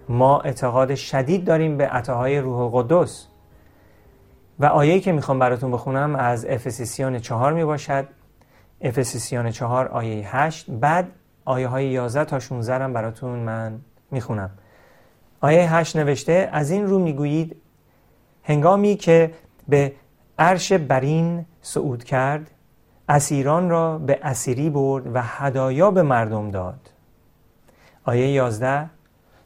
ما 0.10 0.42
اعتقاد 0.42 0.96
شدید 0.96 1.46
داریم 1.46 1.78
به 1.78 1.88
عطاهای 1.88 2.40
روح 2.40 2.72
قدس 2.74 3.28
و 4.60 4.66
آیه‌ای 4.66 5.00
که 5.00 5.12
می‌خوام 5.12 5.40
براتون 5.40 5.72
بخونم 5.72 6.16
از 6.16 6.46
افسیسیان 6.46 7.20
چهار 7.20 7.54
می 7.54 7.66
باشد 7.66 8.08
افسیسیان 8.82 9.52
چهار 9.52 9.88
آیه 9.88 10.36
8 10.38 10.72
بعد 10.72 11.08
آیه 11.46 11.68
های 11.68 11.86
11 11.86 12.26
تا 12.26 12.40
16 12.40 12.84
هم 12.84 12.94
براتون 12.94 13.40
من 13.40 13.80
می‌خونم. 14.12 14.50
آیه 15.42 15.76
8 15.76 15.96
نوشته 15.96 16.50
از 16.52 16.72
این 16.72 16.88
رو 16.88 17.00
می‌گویید 17.00 17.56
هنگامی 18.44 18.96
که 18.96 19.34
به 19.68 19.94
عرش 20.40 20.74
برین 20.74 21.46
صعود 21.62 22.04
کرد 22.04 22.52
اسیران 23.10 23.70
را 23.70 23.98
به 23.98 24.20
اسیری 24.24 24.70
برد 24.70 25.16
و 25.16 25.22
هدایا 25.24 25.92
به 25.92 26.02
مردم 26.02 26.52
داد. 26.52 26.90
آیه 28.06 28.28
11 28.28 28.90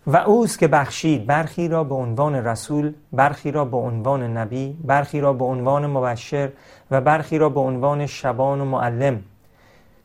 و 0.08 0.18
اوست 0.18 0.60
که 0.60 0.68
بخشید 0.68 1.26
برخی 1.26 1.68
را 1.68 1.84
به 1.84 1.96
عنوان 1.96 2.36
رسول 2.36 2.94
برخی 3.12 3.52
را 3.52 3.66
به 3.66 3.78
عنوان 3.78 4.38
نبی 4.38 4.78
برخی 4.84 5.22
را 5.22 5.34
به 5.34 5.46
عنوان 5.46 5.86
مبشر 5.86 6.52
و 6.92 7.02
برخی 7.02 7.38
را 7.38 7.50
به 7.50 7.60
عنوان 7.60 8.06
شبان 8.06 8.62
و 8.62 8.66
معلم 8.66 9.24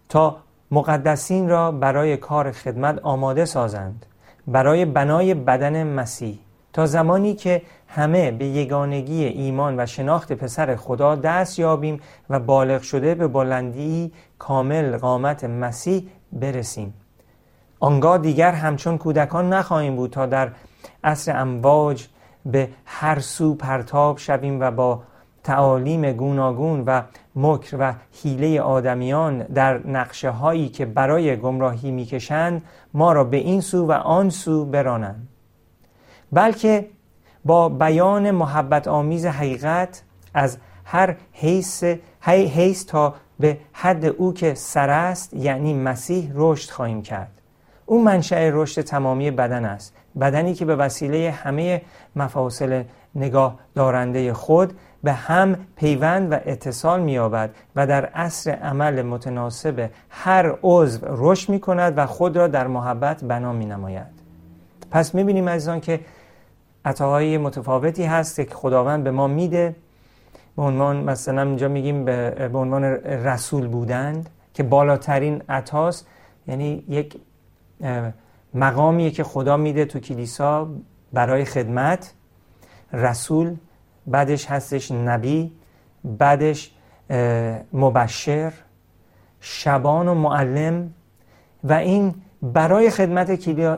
تا 0.08 0.36
مقدسین 0.70 1.48
را 1.48 1.72
برای 1.72 2.16
کار 2.16 2.52
خدمت 2.52 2.98
آماده 3.02 3.44
سازند. 3.44 4.06
برای 4.50 4.84
بنای 4.84 5.34
بدن 5.34 5.86
مسیح. 5.86 6.38
تا 6.72 6.86
زمانی 6.86 7.34
که 7.34 7.62
همه 7.88 8.30
به 8.30 8.44
یگانگی 8.44 9.24
ایمان 9.24 9.80
و 9.80 9.86
شناخت 9.86 10.32
پسر 10.32 10.76
خدا 10.76 11.16
دست 11.16 11.58
یابیم 11.58 12.00
و 12.30 12.40
بالغ 12.40 12.82
شده 12.82 13.14
به 13.14 13.28
بلندی 13.28 14.12
کامل 14.38 14.96
قامت 14.96 15.44
مسیح 15.44 16.08
برسیم. 16.32 16.94
آنگاه 17.80 18.18
دیگر 18.18 18.52
همچون 18.52 18.98
کودکان 18.98 19.52
نخواهیم 19.52 19.96
بود 19.96 20.10
تا 20.10 20.26
در 20.26 20.50
عصر 21.04 21.36
امواج 21.36 22.06
به 22.46 22.68
هر 22.84 23.18
سو 23.18 23.54
پرتاب 23.54 24.18
شویم 24.18 24.60
و 24.60 24.70
با 24.70 25.02
تعالیم 25.44 26.12
گوناگون 26.12 26.84
و 26.86 27.02
مکر 27.36 27.76
و 27.80 27.92
حیله 28.22 28.60
آدمیان 28.60 29.38
در 29.38 29.86
نقشه 29.86 30.30
هایی 30.30 30.68
که 30.68 30.86
برای 30.86 31.36
گمراهی 31.36 31.90
می‌کشند 31.90 32.62
ما 32.94 33.12
را 33.12 33.24
به 33.24 33.36
این 33.36 33.60
سو 33.60 33.86
و 33.86 33.92
آن 33.92 34.30
سو 34.30 34.64
برانند. 34.64 35.28
بلکه 36.32 36.86
با 37.44 37.68
بیان 37.68 38.30
محبت 38.30 38.88
آمیز 38.88 39.26
حقیقت 39.26 40.02
از 40.34 40.58
هر 40.84 41.16
حیث, 41.32 41.84
حیث 42.20 42.86
تا 42.86 43.14
به 43.40 43.58
حد 43.72 44.04
او 44.04 44.34
که 44.34 44.54
سر 44.54 44.90
است 44.90 45.34
یعنی 45.34 45.74
مسیح 45.74 46.32
رشد 46.34 46.70
خواهیم 46.70 47.02
کرد. 47.02 47.30
او 47.86 48.04
منشأ 48.04 48.50
رشد 48.52 48.82
تمامی 48.82 49.30
بدن 49.30 49.64
است. 49.64 49.94
بدنی 50.20 50.54
که 50.54 50.64
به 50.64 50.76
وسیله 50.76 51.30
همه 51.30 51.82
مفاصل 52.16 52.82
نگاه 53.14 53.58
دارنده 53.74 54.32
خود 54.32 54.72
به 55.02 55.12
هم 55.12 55.56
پیوند 55.76 56.32
و 56.32 56.36
اتصال 56.46 57.00
مییابد 57.00 57.50
و 57.76 57.86
در 57.86 58.04
عصر 58.04 58.50
عمل 58.50 59.02
متناسب 59.02 59.90
هر 60.10 60.54
عضو 60.62 60.98
رشد 61.02 61.48
می 61.48 61.60
کند 61.60 61.98
و 61.98 62.06
خود 62.06 62.36
را 62.36 62.46
در 62.46 62.66
محبت 62.66 63.24
بنا 63.24 63.52
می 63.52 63.66
نماید 63.66 64.20
پس 64.90 65.14
می 65.14 65.24
بینیم 65.24 65.48
عزیزان 65.48 65.80
که 65.80 66.00
عطاهای 66.84 67.38
متفاوتی 67.38 68.04
هست 68.04 68.36
که 68.36 68.54
خداوند 68.54 69.04
به 69.04 69.10
ما 69.10 69.26
میده. 69.26 69.76
به 70.56 70.62
عنوان 70.62 70.96
مثلا 70.96 71.42
اینجا 71.42 71.68
میگیم 71.68 72.04
به 72.04 72.50
عنوان 72.54 72.84
رسول 72.84 73.66
بودند 73.66 74.30
که 74.54 74.62
بالاترین 74.62 75.42
عطاست. 75.48 76.06
یعنی 76.48 76.84
یک 76.88 77.16
مقامیه 78.54 79.10
که 79.10 79.24
خدا 79.24 79.56
میده 79.56 79.84
تو 79.84 80.00
کلیسا 80.00 80.68
برای 81.12 81.44
خدمت. 81.44 82.14
رسول 82.92 83.56
بعدش 84.06 84.46
هستش 84.46 84.90
نبی 84.90 85.52
بعدش 86.04 86.70
مبشر 87.72 88.52
شبان 89.40 90.08
و 90.08 90.14
معلم. 90.14 90.90
و 91.64 91.72
این 91.72 92.14
برای 92.42 92.90
خدمت 92.90 93.34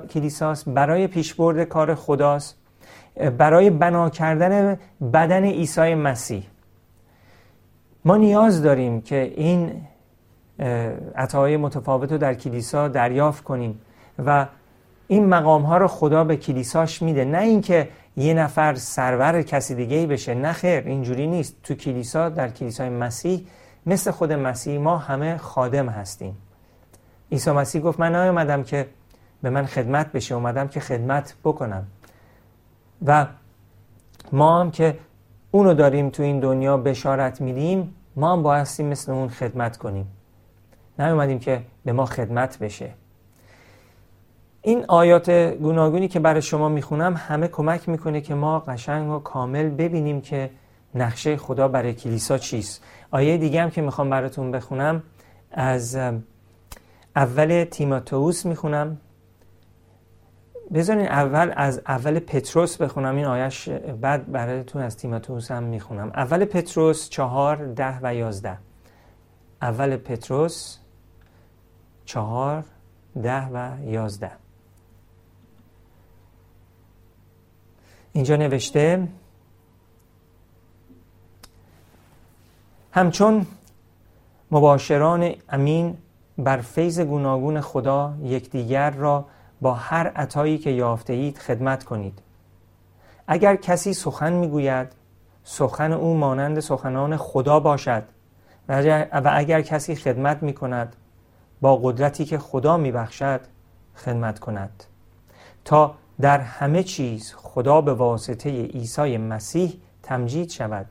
کلیساست 0.07 0.69
برای 0.69 1.07
پیشبرد 1.07 1.65
کار 1.65 1.95
خداست 1.95 2.57
برای 3.39 3.71
بنا 3.71 4.11
کردن 4.11 4.79
بدن 5.13 5.45
عیسی 5.45 5.95
مسیح. 5.95 6.47
ما 8.05 8.17
نیاز 8.17 8.63
داریم 8.63 9.01
که 9.01 9.33
این 9.37 9.83
عطاهای 11.17 11.57
متفاوت 11.57 12.13
رو 12.13 12.19
در 12.19 12.35
کلیسا 12.35 12.89
دریافت 12.89 13.45
کنیم 13.45 13.81
و 14.27 14.47
این 15.09 15.27
مقام 15.27 15.63
ها 15.63 15.77
رو 15.77 15.89
خدا 15.89 16.25
به 16.25 16.37
کلیساش 16.37 17.03
میده. 17.03 17.25
نه 17.25 17.39
اینکه 17.39 17.89
یه 18.17 18.35
نفر 18.35 18.75
سرور 18.75 19.43
کسی 19.43 19.75
دیگه 19.75 20.07
بشه 20.07 20.35
نه 20.35 20.53
خیر 20.53 20.85
اینجوری 20.85 21.27
نیست. 21.27 21.63
تو 21.63 21.75
کلیسا 21.75 22.29
در 22.29 22.49
کلیسای 22.49 22.89
مسیح 22.89 23.47
مثل 23.87 24.11
خود 24.11 24.33
مسیح 24.33 24.81
ما 24.81 24.99
همه 24.99 25.37
خادم 25.37 25.89
هستیم. 25.89 26.37
عیسی 27.33 27.51
مسیح 27.51 27.83
گفت 27.83 28.01
من 28.01 28.17
نیومدم 28.17 28.63
که 28.63 28.89
به 29.43 29.51
من 29.51 29.67
خدمت 29.67 30.13
بشه 30.13 30.35
اومدم 30.35 30.69
که 30.69 30.81
خدمت 30.81 31.35
بکنم. 31.45 31.87
و 33.07 33.27
ما 34.33 34.61
هم 34.61 34.71
که 34.71 34.99
اونو 35.51 35.75
داریم 35.75 36.11
تو 36.11 36.23
این 36.23 36.41
دنیا 36.41 36.77
بشارت 36.77 37.41
میدیم 37.41 37.95
ما 38.17 38.33
هم 38.33 38.43
بایستی 38.43 38.83
مثل 38.83 39.13
اون 39.13 39.29
خدمت 39.29 39.77
کنیم. 39.77 40.07
نیومدیم 40.99 41.39
که 41.39 41.63
به 41.85 41.93
ما 41.93 42.07
خدمت 42.07 42.59
بشه. 42.59 42.91
این 44.65 44.85
آیات 44.89 45.31
گوناگونی 45.31 46.09
که 46.09 46.21
برای 46.21 46.43
شما 46.43 46.69
می‌خونم 46.69 47.15
همه 47.17 47.49
کمک 47.49 47.89
می‌کنه 47.89 48.21
که 48.21 48.35
ما 48.35 48.59
قشنگ 48.59 49.11
و 49.11 49.19
کامل 49.19 49.69
ببینیم 49.69 50.21
که 50.21 50.51
نقشه 50.95 51.37
خدا 51.37 51.69
برای 51.69 51.95
کلیسا 51.95 52.39
چیست. 52.39 52.85
آیه 53.11 53.37
دیگه 53.37 53.63
هم 53.63 53.71
که 53.71 53.83
می‌خوام 53.83 54.11
براتون 54.11 54.51
بخونم 54.51 55.03
از 55.51 55.99
اول 57.17 57.65
تیماتوس 57.65 58.47
می‌خونم. 58.47 58.97
بذارین 60.75 61.07
اول 61.07 61.53
از 61.57 61.83
اول 61.87 62.19
پتروس 62.19 62.77
بخونم 62.77 63.17
این 63.17 63.25
آیش 63.25 63.69
بعد 64.01 64.33
براتون 64.33 64.83
از 64.83 64.97
تیماتوس 64.97 65.51
هم 65.51 65.63
می‌خونم. 65.63 66.13
اول 66.15 66.45
پتروس 66.45 67.09
چهار 67.09 67.57
ده 67.57 67.99
و 68.03 68.15
یازده. 68.15 68.59
اول 69.63 69.97
پتروس 69.97 70.79
چهار 72.05 72.65
ده 73.23 73.49
و 73.53 73.71
یازده. 73.85 74.31
اینجا 78.13 78.37
نوشته 78.37 79.09
همچون 82.93 83.47
مباشران 84.51 85.35
امین 85.49 85.99
بر 86.39 86.57
فیض 86.57 87.01
گوناگون 87.01 87.61
خدا 87.61 88.15
یکدیگر 88.23 88.91
را 88.91 89.25
با 89.61 89.75
هر 89.75 90.07
عطایی 90.07 90.59
که 90.59 90.71
یافته 90.71 91.13
اید 91.13 91.39
خدمت 91.39 91.85
کنید. 91.85 92.23
اگر 93.27 93.57
کسی 93.57 93.95
سخن 93.95 94.33
می‌گوید 94.33 94.89
سخن 95.45 95.93
او 95.93 96.15
مانند 96.15 96.61
سخنان 96.61 97.17
خدا 97.17 97.61
باشد 97.61 98.03
و 98.69 99.31
اگر 99.35 99.61
کسی 99.61 99.95
خدمت 99.95 100.43
می 100.43 100.53
کند 100.53 100.97
با 101.61 101.77
قدرتی 101.77 102.25
که 102.25 102.39
خدا 102.39 102.77
می 102.77 102.93
بخشد 102.93 103.41
خدمت 103.97 104.39
کند. 104.39 104.85
تا 105.65 105.95
در 106.21 106.41
همه 106.41 106.83
چیز 106.83 107.35
خدا 107.37 107.81
به 107.81 107.95
واسطه 107.95 108.51
عیسی 108.67 109.17
مسیح 109.17 109.81
تمجید 110.03 110.51
شود. 110.51 110.87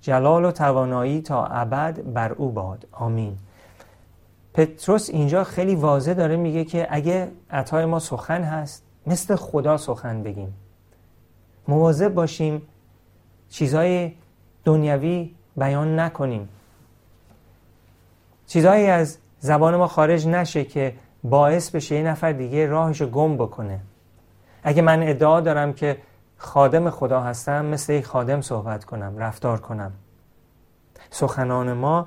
جلال 0.00 0.44
و 0.44 0.50
توانایی 0.50 1.20
تا 1.22 1.46
ابد 1.46 2.12
بر 2.14 2.32
او 2.32 2.50
باد. 2.50 2.86
آمین. 2.92 3.38
پتروس 4.54 5.10
اینجا 5.10 5.44
خیلی 5.44 5.74
واضح 5.74 6.12
داره 6.12 6.36
میگه 6.36 6.64
که 6.64 6.86
اگه 6.90 7.30
عطای 7.50 7.84
ما 7.84 7.98
سخن 7.98 8.42
هست 8.42 8.82
مثل 9.06 9.36
خدا 9.36 9.76
سخن 9.76 10.22
بگیم. 10.22 10.54
مواظب 11.68 12.14
باشیم 12.14 12.62
چیزهای 13.48 14.12
دنیوی 14.64 15.34
بیان 15.56 16.00
نکنیم. 16.00 16.48
چیزهایی 18.46 18.86
از 18.86 19.18
زبان 19.38 19.76
ما 19.76 19.86
خارج 19.86 20.28
نشه 20.28 20.64
که 20.64 20.94
باعث 21.24 21.70
بشه 21.70 21.94
یه 21.94 22.02
نفر 22.02 22.32
دیگه 22.32 22.66
راهشو 22.66 23.06
گم 23.06 23.36
بکنه. 23.36 23.80
اگه 24.62 24.82
من 24.82 25.02
ادعا 25.02 25.40
دارم 25.40 25.72
که 25.72 25.98
خادم 26.36 26.90
خدا 26.90 27.20
هستم 27.20 27.64
مثل 27.64 27.92
یک 27.92 28.06
خادم 28.06 28.40
صحبت 28.40 28.84
کنم 28.84 29.18
رفتار 29.18 29.60
کنم. 29.60 29.92
سخنان 31.10 31.72
ما 31.72 32.06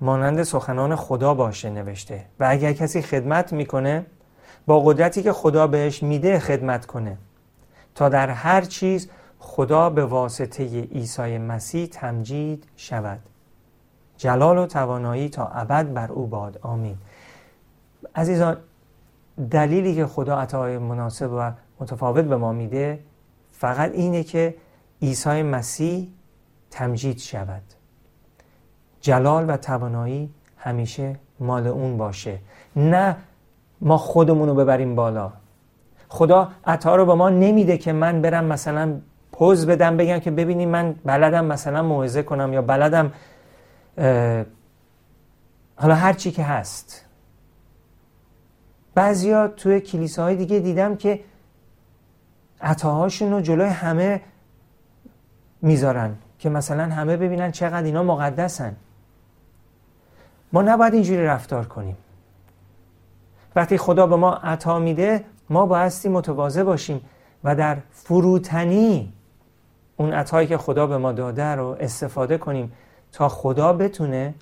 مانند 0.00 0.42
سخنان 0.42 0.96
خدا 0.96 1.34
باشه 1.34 1.70
نوشته. 1.70 2.24
و 2.40 2.46
اگر 2.50 2.72
کسی 2.72 3.02
خدمت 3.02 3.52
می‌کنه 3.52 4.06
با 4.66 4.80
قدرتی 4.80 5.22
که 5.22 5.32
خدا 5.32 5.66
بهش 5.66 6.02
میده 6.02 6.38
خدمت 6.38 6.86
کنه. 6.86 7.18
تا 7.94 8.08
در 8.08 8.30
هر 8.30 8.60
چیز 8.60 9.10
خدا 9.38 9.90
به 9.90 10.04
واسطه 10.04 10.82
عیسی 10.82 11.38
مسیح 11.38 11.86
تمجید 11.86 12.66
شود. 12.76 13.20
جلال 14.16 14.58
و 14.58 14.66
توانایی 14.66 15.28
تا 15.28 15.46
ابد 15.46 15.92
بر 15.92 16.12
او 16.12 16.26
باد. 16.26 16.58
آمین. 16.62 16.96
عزیزان 18.14 18.56
دلیلی 19.50 19.94
که 19.94 20.06
خدا 20.06 20.38
عطای 20.38 20.78
مناسب 20.78 21.32
و 21.32 21.52
متفاوت 21.80 22.24
به 22.24 22.36
ما 22.36 22.52
میده 22.52 22.98
فقط 23.50 23.92
اینه 23.92 24.22
که 24.22 24.54
عیسی 25.02 25.42
مسیح 25.42 26.08
تمجید 26.70 27.18
شود. 27.18 27.62
جلال 29.00 29.50
و 29.50 29.56
توانایی 29.56 30.30
همیشه 30.56 31.16
مال 31.40 31.66
اون 31.66 31.96
باشه. 31.96 32.38
نه 32.76 33.16
ما 33.80 33.96
خودمون 33.96 34.48
رو 34.48 34.54
ببریم 34.54 34.94
بالا. 34.94 35.32
خدا 36.08 36.48
عطا 36.66 36.96
رو 36.96 37.06
به 37.06 37.14
ما 37.14 37.30
نمیده 37.30 37.78
که 37.78 37.92
من 37.92 38.22
برم 38.22 38.44
مثلا 38.44 39.00
پوز 39.32 39.66
بدم 39.66 39.96
بگم 39.96 40.18
که 40.18 40.30
ببینیم 40.30 40.68
من 40.68 40.94
بلدم 41.04 41.44
مثلا 41.44 41.82
موعظه 41.82 42.22
کنم 42.22 42.52
یا 42.52 42.62
بلدم 42.62 43.12
حالا 45.76 45.94
هر 45.94 46.12
چی 46.12 46.30
که 46.30 46.42
هست. 46.42 47.04
بعضیا 48.94 49.48
توی 49.48 49.80
کلیساهای 49.80 50.36
دیگه 50.36 50.58
دیدم 50.58 50.96
که 50.96 51.20
عطاهاشون 52.64 53.32
رو 53.32 53.40
جلوی 53.40 53.68
همه 53.68 54.20
می‌ذارن 55.62 56.14
که 56.38 56.50
مثلا 56.50 56.84
همه 56.84 57.16
ببینن 57.16 57.50
چقدر 57.50 57.82
اینا 57.82 58.02
مقدسن. 58.02 58.76
ما 60.52 60.62
نباید 60.62 60.94
اینجوری 60.94 61.24
رفتار 61.24 61.64
کنیم. 61.64 61.96
وقتی 63.56 63.78
خدا 63.78 64.06
به 64.06 64.16
ما 64.16 64.34
عطا 64.34 64.78
میده 64.78 65.24
ما 65.50 65.66
بایستی 65.66 66.08
متواضع 66.08 66.62
باشیم 66.62 67.00
و 67.44 67.54
در 67.54 67.76
فروتنی 67.90 69.12
اون 69.96 70.12
عطایی 70.12 70.46
که 70.46 70.58
خدا 70.58 70.86
به 70.86 70.98
ما 70.98 71.12
داده 71.12 71.44
رو 71.44 71.76
استفاده 71.80 72.38
کنیم 72.38 72.72
تا 73.12 73.28
خدا 73.28 73.72
بتونه 73.72 74.34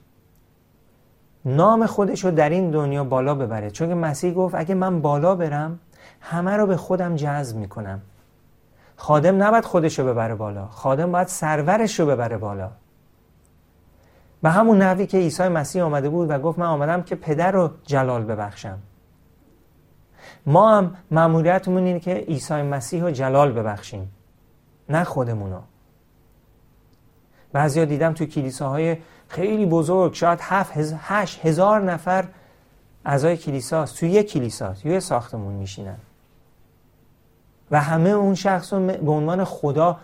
نام 1.44 1.86
خودش 1.86 2.24
رو 2.24 2.30
در 2.30 2.48
این 2.48 2.70
دنیا 2.70 3.04
بالا 3.04 3.34
ببره. 3.34 3.70
چون 3.70 3.94
مسیح 3.94 4.34
گفت 4.34 4.54
اگه 4.54 4.74
من 4.74 5.00
بالا 5.00 5.34
برم 5.34 5.78
همه 6.20 6.56
رو 6.56 6.66
به 6.66 6.76
خودم 6.76 7.16
جذب 7.16 7.56
می‌کنم. 7.56 8.00
خادم 8.96 9.42
نباید 9.42 9.64
خودش 9.64 9.98
رو 9.98 10.06
ببره 10.06 10.34
بالا. 10.34 10.66
خادم 10.66 11.12
باید 11.12 11.26
سرورش 11.26 12.00
رو 12.00 12.06
ببره 12.06 12.36
بالا. 12.36 12.70
به 14.42 14.50
همون 14.50 14.78
نحوی 14.78 15.06
که 15.06 15.18
عیسی 15.18 15.48
مسیح 15.48 15.84
آمده 15.84 16.08
بود 16.08 16.30
و 16.30 16.38
گفت 16.38 16.58
من 16.58 16.66
آمدم 16.66 17.02
که 17.02 17.14
پدر 17.14 17.52
رو 17.52 17.70
جلال 17.82 18.24
ببخشم. 18.24 18.78
ما 20.46 20.76
هم 20.76 20.96
معمولیتمون 21.10 21.84
اینه 21.84 22.00
که 22.00 22.14
عیسی 22.14 22.62
مسیح 22.62 23.02
رو 23.02 23.10
جلال 23.10 23.52
ببخشیم 23.52 24.12
نه 24.88 25.04
خودمونو. 25.04 25.60
بعضیا 27.52 27.84
دیدم 27.84 28.12
تو 28.12 28.26
کلیساهای 28.26 28.96
خیلی 29.28 29.66
بزرگ 29.66 30.14
شاید 30.14 30.38
هفت 30.42 30.72
هشت 30.98 31.46
هزار 31.46 31.80
نفر 31.80 32.28
اعضای 33.04 33.36
کلیساست. 33.36 33.98
توی 33.98 34.10
یک 34.10 34.32
کلیسا 34.32 34.74
توی 34.74 35.00
ساختمون 35.00 35.54
میشینن. 35.54 35.96
و 37.72 37.80
همه 37.80 38.10
اون 38.10 38.34
شخص 38.34 38.72
رو 38.72 38.86
به 38.86 39.10
عنوان 39.10 39.44
خدا 39.44 39.98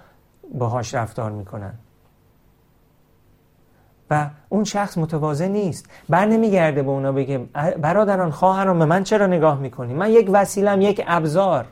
باهاش 0.55 0.95
رفتار 0.95 1.31
می‌کنن. 1.31 1.75
و 4.11 4.31
اون 4.49 4.65
شخص 4.65 4.99
متواضع 4.99 5.49
نیست. 5.49 5.87
بر 6.09 6.27
نمیگرده 6.27 6.83
به 6.83 6.91
اونا 6.91 7.13
بگه 7.13 7.39
برادران 7.83 8.31
خواهران 8.31 8.79
به 8.79 8.85
من 8.85 9.05
چرا 9.05 9.27
نگاه 9.27 9.59
می‌کنی؟ 9.59 9.95
من 9.95 10.11
یک 10.11 10.31
وسیلم 10.33 10.81
یک 10.81 11.05
ابزار. 11.07 11.67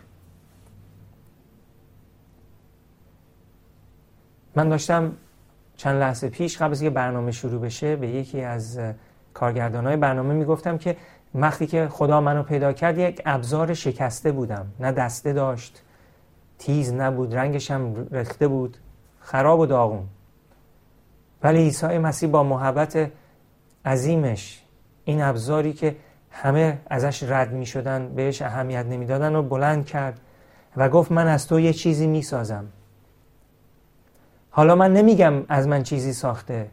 من 4.56 4.68
داشتم 4.68 5.12
چند 5.76 6.00
لحظه 6.00 6.28
پیش 6.28 6.59
قبل 6.59 6.70
از 6.70 6.82
که 6.82 6.90
برنامه 6.90 7.32
شروع 7.32 7.61
بشه 7.61 7.96
به 7.96 8.09
یکی 8.09 8.42
از 8.42 8.80
کارگردانهای 9.35 9.96
برنامه 9.96 10.35
می‌گفتم 10.35 10.78
که 10.78 10.96
وقتی 11.35 11.66
که 11.66 11.88
خدا 11.88 12.20
منو 12.20 12.42
پیدا 12.42 12.72
کرد 12.72 12.98
یک 12.98 13.22
ابزار 13.26 13.74
شکسته 13.74 14.32
بودم 14.32 14.66
نه 14.80 14.92
دسته 14.92 15.32
داشت. 15.32 15.82
تیز 16.59 16.92
نبود 16.92 17.35
رنگش 17.35 17.71
هم 17.71 18.09
رخته 18.11 18.49
بود. 18.49 18.77
خراب 19.21 19.61
و 19.61 19.66
داغون. 19.66 20.07
ولی 21.42 21.59
عیسی 21.59 21.99
مسیح 21.99 22.29
با 22.29 22.42
محبت 22.42 23.11
عظیمش 23.85 24.62
این 25.05 25.23
ابزاری 25.23 25.73
که 25.73 25.97
همه 26.31 26.79
ازش 26.87 27.23
رد 27.23 27.53
می 27.53 27.66
شدن 27.66 28.14
بهش 28.14 28.42
اهمیت 28.42 28.87
نمی‌دادن 28.87 29.35
و 29.37 29.42
بلند 29.42 29.87
کرد 29.87 30.21
و 30.77 30.88
گفت 30.88 31.12
من 31.12 31.27
از 31.27 31.47
تو 31.47 31.61
یه 31.61 31.73
چیزی 31.73 32.07
می 32.07 32.23
سازم 32.23 32.64
حالا 34.51 34.75
من 34.75 34.92
نمیگم 34.92 35.33
از 35.49 35.69
من 35.69 35.83
چیزی 35.83 36.12
ساخته 36.12 36.71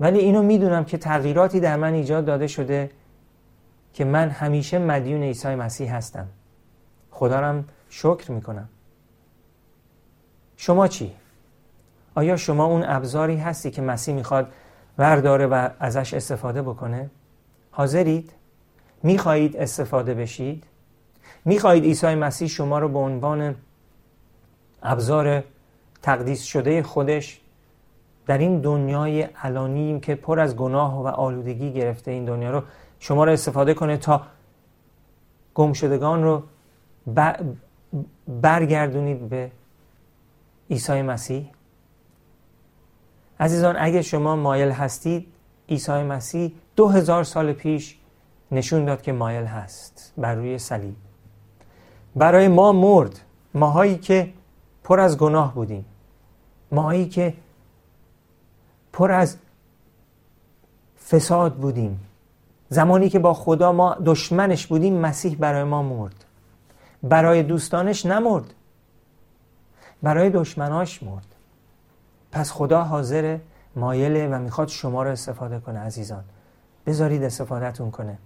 ولی 0.00 0.18
اینو 0.18 0.42
می‌دونم 0.42 0.84
که 0.84 0.98
تغییراتی 0.98 1.60
در 1.60 1.76
من 1.76 1.92
ایجاد 1.92 2.24
داده 2.24 2.46
شده 2.46 2.90
که 3.92 4.04
من 4.04 4.28
همیشه 4.28 4.78
مدیون 4.78 5.22
عیسی 5.22 5.54
مسیح 5.54 5.96
هستم. 5.96 6.28
خدا 7.10 7.40
رم 7.40 7.64
شکر 7.94 8.30
می‌کنم 8.32 8.68
شما 10.56 10.88
چی؟ 10.88 11.12
آیا 12.14 12.36
شما 12.36 12.64
اون 12.64 12.84
ابزاری 12.86 13.36
هستی 13.36 13.70
که 13.70 13.82
مسیح 13.82 14.14
می‌خواد 14.14 14.52
ورداره 14.98 15.46
و 15.46 15.68
ازش 15.78 16.14
استفاده 16.14 16.62
بکنه؟ 16.62 17.10
حاضرید؟ 17.70 18.32
می‌خواهید 19.02 19.56
استفاده 19.56 20.14
بشید؟ 20.14 20.64
می‌خواهید 21.44 21.84
عیسی 21.84 22.14
مسیح 22.14 22.48
شما 22.48 22.78
رو 22.78 22.88
به 22.88 22.98
عنوان 22.98 23.54
ابزار 24.82 25.44
تقدیس 26.02 26.42
شده 26.42 26.82
خودش 26.82 27.40
در 28.26 28.38
این 28.38 28.60
دنیای 28.60 29.22
علانیم 29.22 30.00
که 30.00 30.14
پر 30.14 30.40
از 30.40 30.56
گناه 30.56 31.02
و 31.02 31.06
آلودگی 31.06 31.72
گرفته 31.72 32.10
این 32.10 32.24
دنیا 32.24 32.50
رو 32.50 32.62
شما 32.98 33.24
رو 33.24 33.32
استفاده 33.32 33.74
کنه 33.74 33.96
تا 33.96 34.22
گمشدگان 35.54 36.22
رو 36.22 36.42
برگردونید 38.28 39.28
به 39.28 39.50
عیسی 40.70 41.02
مسیح. 41.02 41.50
عزیزان 43.40 43.76
اگه 43.78 44.02
شما 44.02 44.36
مایل 44.36 44.70
هستید 44.70 45.26
عیسی 45.68 46.02
مسیح 46.02 46.52
دو 46.76 46.88
هزار 46.88 47.24
سال 47.24 47.52
پیش 47.52 47.98
نشون 48.52 48.84
داد 48.84 49.02
که 49.02 49.12
مایل 49.12 49.44
هست 49.44 50.12
بر 50.18 50.34
روی 50.34 50.58
صلیب. 50.58 50.96
برای 52.16 52.48
ما 52.48 52.72
مرد 52.72 53.20
ماهایی 53.54 53.98
که 53.98 54.32
پر 54.84 55.00
از 55.00 55.18
گناه 55.18 55.54
بودیم 55.54 55.84
ماهایی 56.72 57.08
که 57.08 57.34
پر 58.92 59.12
از 59.12 59.36
فساد 61.08 61.54
بودیم 61.54 62.00
زمانی 62.68 63.08
که 63.08 63.18
با 63.18 63.34
خدا 63.34 63.72
ما 63.72 63.96
دشمنش 64.04 64.66
بودیم 64.66 64.94
مسیح 64.94 65.36
برای 65.36 65.64
ما 65.64 65.82
مرد. 65.82 66.24
برای 67.02 67.42
دوستانش 67.42 68.06
نمرد. 68.06 68.54
برای 70.02 70.30
دشمناش 70.30 71.02
مرد. 71.02 71.26
پس 72.32 72.52
خدا 72.52 72.82
حاضر 72.82 73.38
مایله 73.76 74.28
و 74.28 74.38
می‌خواد 74.38 74.68
شما 74.68 75.02
رو 75.02 75.10
استفاده 75.10 75.60
کنه 75.60 75.78
عزیزان. 75.78 76.24
بذارید 76.86 77.22
استفادهتون 77.22 77.90
کنه. 77.90 78.18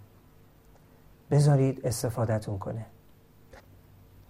بذارید 1.30 1.86
استفادهتون 1.86 2.58
کنه. 2.58 2.86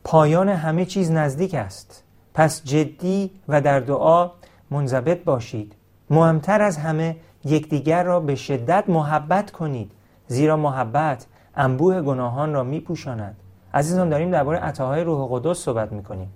پایان 0.04 0.48
همه 0.48 0.84
چیز 0.84 1.10
نزدیک 1.10 1.54
است. 1.54 2.02
پس 2.34 2.64
جدی 2.64 3.30
و 3.48 3.60
در 3.60 3.80
دعا 3.80 4.30
منضبط 4.70 5.24
باشید. 5.24 5.74
مهمتر 6.10 6.62
از 6.62 6.76
همه 6.76 7.16
یکدیگر 7.44 8.02
را 8.02 8.20
به 8.20 8.34
شدت 8.34 8.84
محبت 8.88 9.50
کنید. 9.50 9.92
زیرا 10.28 10.56
محبت 10.56 11.26
انبوه 11.56 12.02
گناهان 12.02 12.52
را 12.52 12.64
میپوشاند. 12.64 13.36
عزیزان 13.76 14.08
داریم 14.08 14.30
درباره 14.30 14.58
عطاهای 14.58 15.04
روح 15.04 15.28
قدس 15.30 15.58
صحبت 15.58 15.92
می‌کنیم. 15.92 16.32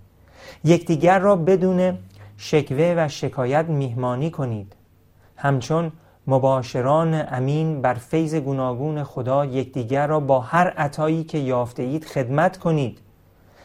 یکدیگر 0.64 1.18
را 1.18 1.36
بدون 1.36 1.98
شکوه 2.36 2.94
و 2.96 3.08
شکایت 3.08 3.64
میهمانی 3.64 4.30
کنید. 4.30 4.72
همچون 5.36 5.92
مباشران 6.26 7.24
امین 7.28 7.82
بر 7.82 7.94
فیض 7.94 8.34
گوناگون 8.34 9.04
خدا 9.04 9.44
یکدیگر 9.44 10.06
را 10.06 10.20
با 10.20 10.40
هر 10.40 10.68
عطایی 10.68 11.24
که 11.24 11.38
یافته 11.38 11.82
اید 11.82 12.04
خدمت 12.04 12.58
کنید. 12.58 12.98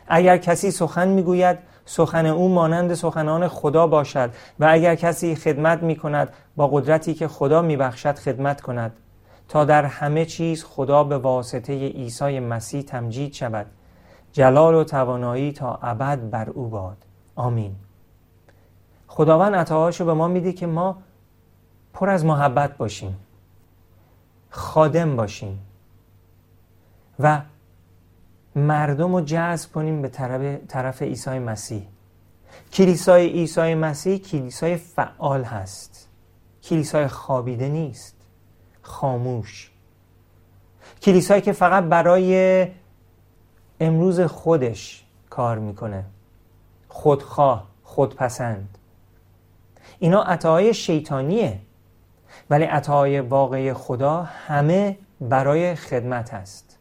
اگر 0.07 0.37
کسی 0.37 0.71
سخن 0.71 1.07
می‌گوید 1.07 1.57
سخن 1.85 2.25
او 2.25 2.49
مانند 2.49 2.93
سخنان 2.93 3.47
خدا 3.47 3.87
باشد 3.87 4.29
و 4.59 4.67
اگر 4.71 4.95
کسی 4.95 5.35
خدمت 5.35 5.83
می 5.83 5.95
کند 5.95 6.29
با 6.55 6.67
قدرتی 6.67 7.13
که 7.13 7.27
خدا 7.27 7.61
می 7.61 7.77
بخشد 7.77 8.15
خدمت 8.15 8.61
کند. 8.61 8.93
تا 9.47 9.65
در 9.65 9.85
همه 9.85 10.25
چیز 10.25 10.63
خدا 10.63 11.03
به 11.03 11.17
واسطه 11.17 11.73
عیسی 11.73 12.39
مسیح 12.39 12.81
تمجید 12.81 13.33
شود. 13.33 13.65
جلال 14.31 14.75
و 14.75 14.83
توانایی 14.83 15.51
تا 15.51 15.79
ابد 15.81 16.29
بر 16.29 16.49
او 16.49 16.67
باد. 16.67 16.97
آمین. 17.35 17.75
خداوند 19.07 19.55
عطاهاشو 19.55 20.05
به 20.05 20.13
ما 20.13 20.27
میده 20.27 20.53
که 20.53 20.67
ما 20.67 20.97
پر 21.93 22.09
از 22.09 22.25
محبت 22.25 22.77
باشیم 22.77 23.17
خادم 24.49 25.15
باشیم 25.15 25.59
و 27.19 27.41
مردم 28.55 29.15
رو 29.15 29.21
جذب 29.21 29.71
کنیم 29.71 30.01
به 30.01 30.09
طرف, 30.09 30.59
طرف 30.67 31.01
عیسی 31.01 31.39
مسیح. 31.39 31.87
کلیسای 32.73 33.27
عیسی 33.27 33.75
مسیح 33.75 34.17
کلیسای 34.17 34.77
فعال 34.77 35.43
هست. 35.43 36.09
کلیسای 36.63 37.07
خوابیده 37.07 37.69
نیست. 37.69 38.14
خاموش. 38.85 39.71
کلیسایی 41.01 41.41
که 41.41 41.51
فقط 41.51 41.83
برای 41.83 42.67
امروز 43.79 44.21
خودش 44.21 45.05
کار 45.29 45.59
می‌کنه. 45.59 46.05
خودخواه 46.87 47.67
خودپسند. 47.83 48.77
اینا 49.99 50.23
عطاهای 50.23 50.73
شیطانیه. 50.73 51.59
ولی 52.49 52.63
عطاهای 52.63 53.19
واقعی 53.19 53.73
خدا 53.73 54.23
همه 54.23 54.97
برای 55.21 55.75
خدمت 55.75 56.33
هست 56.33 56.77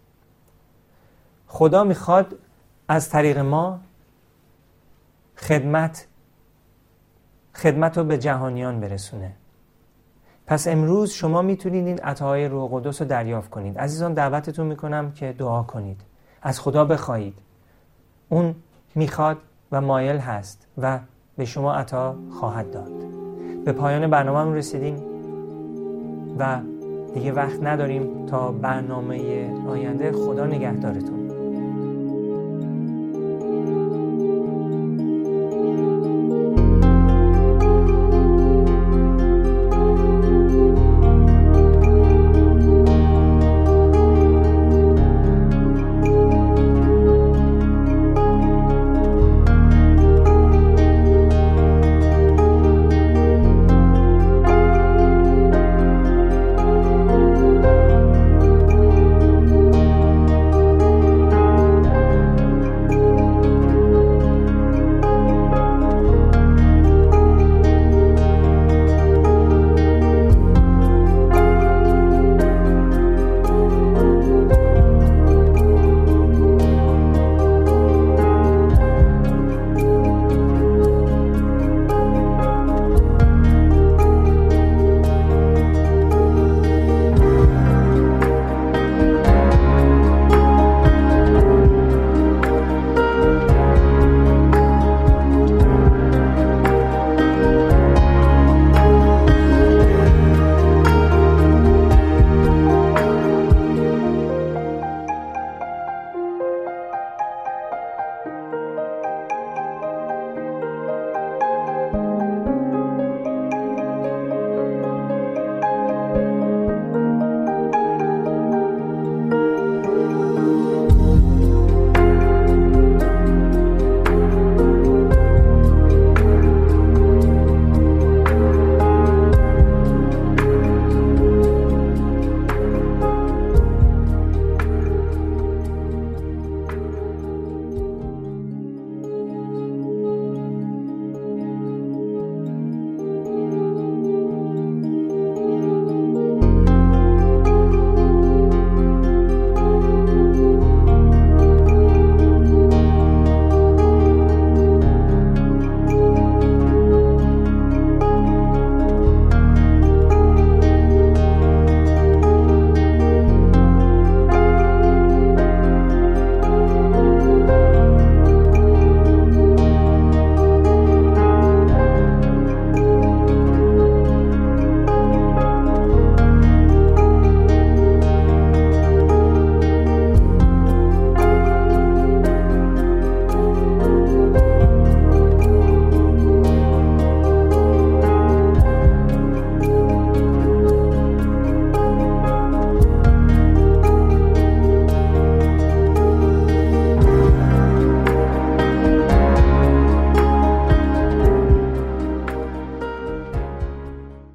خدا 1.46 1.84
می‌خواد 1.84 2.34
از 2.88 3.10
طریق 3.10 3.38
ما 3.38 3.80
خدمت 5.36 6.06
خدمت 7.54 7.98
رو 7.98 8.04
به 8.04 8.18
جهانیان 8.18 8.80
برسونه. 8.80 9.32
پس 10.46 10.68
امروز 10.68 11.10
شما 11.10 11.42
می‌تونید 11.42 11.86
این 11.86 11.98
عطاهای 11.98 12.48
روح 12.48 12.70
قدس 12.72 13.02
رو 13.02 13.08
دریافت 13.08 13.50
کنید. 13.50 13.78
عزیزان 13.78 14.14
دعوتتون 14.14 14.66
می‌کنم 14.66 15.12
که 15.12 15.34
دعا 15.38 15.62
کنید. 15.62 16.00
از 16.42 16.60
خدا 16.60 16.84
بخواهید. 16.84 17.34
اون 18.28 18.54
می‌خواد 18.94 19.36
و 19.72 19.80
مایل 19.80 20.16
هست 20.16 20.66
و 20.78 20.98
به 21.36 21.44
شما 21.44 21.74
عطا 21.74 22.16
خواهد 22.30 22.70
داد. 22.70 22.92
به 23.64 23.72
پایان 23.72 24.10
برنامه 24.10 24.56
رسیدیم 24.56 25.02
و 26.38 26.60
دیگه 27.14 27.32
وقت 27.32 27.62
نداریم 27.62 28.26
تا 28.26 28.52
برنامه 28.52 29.48
آینده. 29.68 30.12
خدا 30.12 30.46
نگهدارتون. 30.46 31.23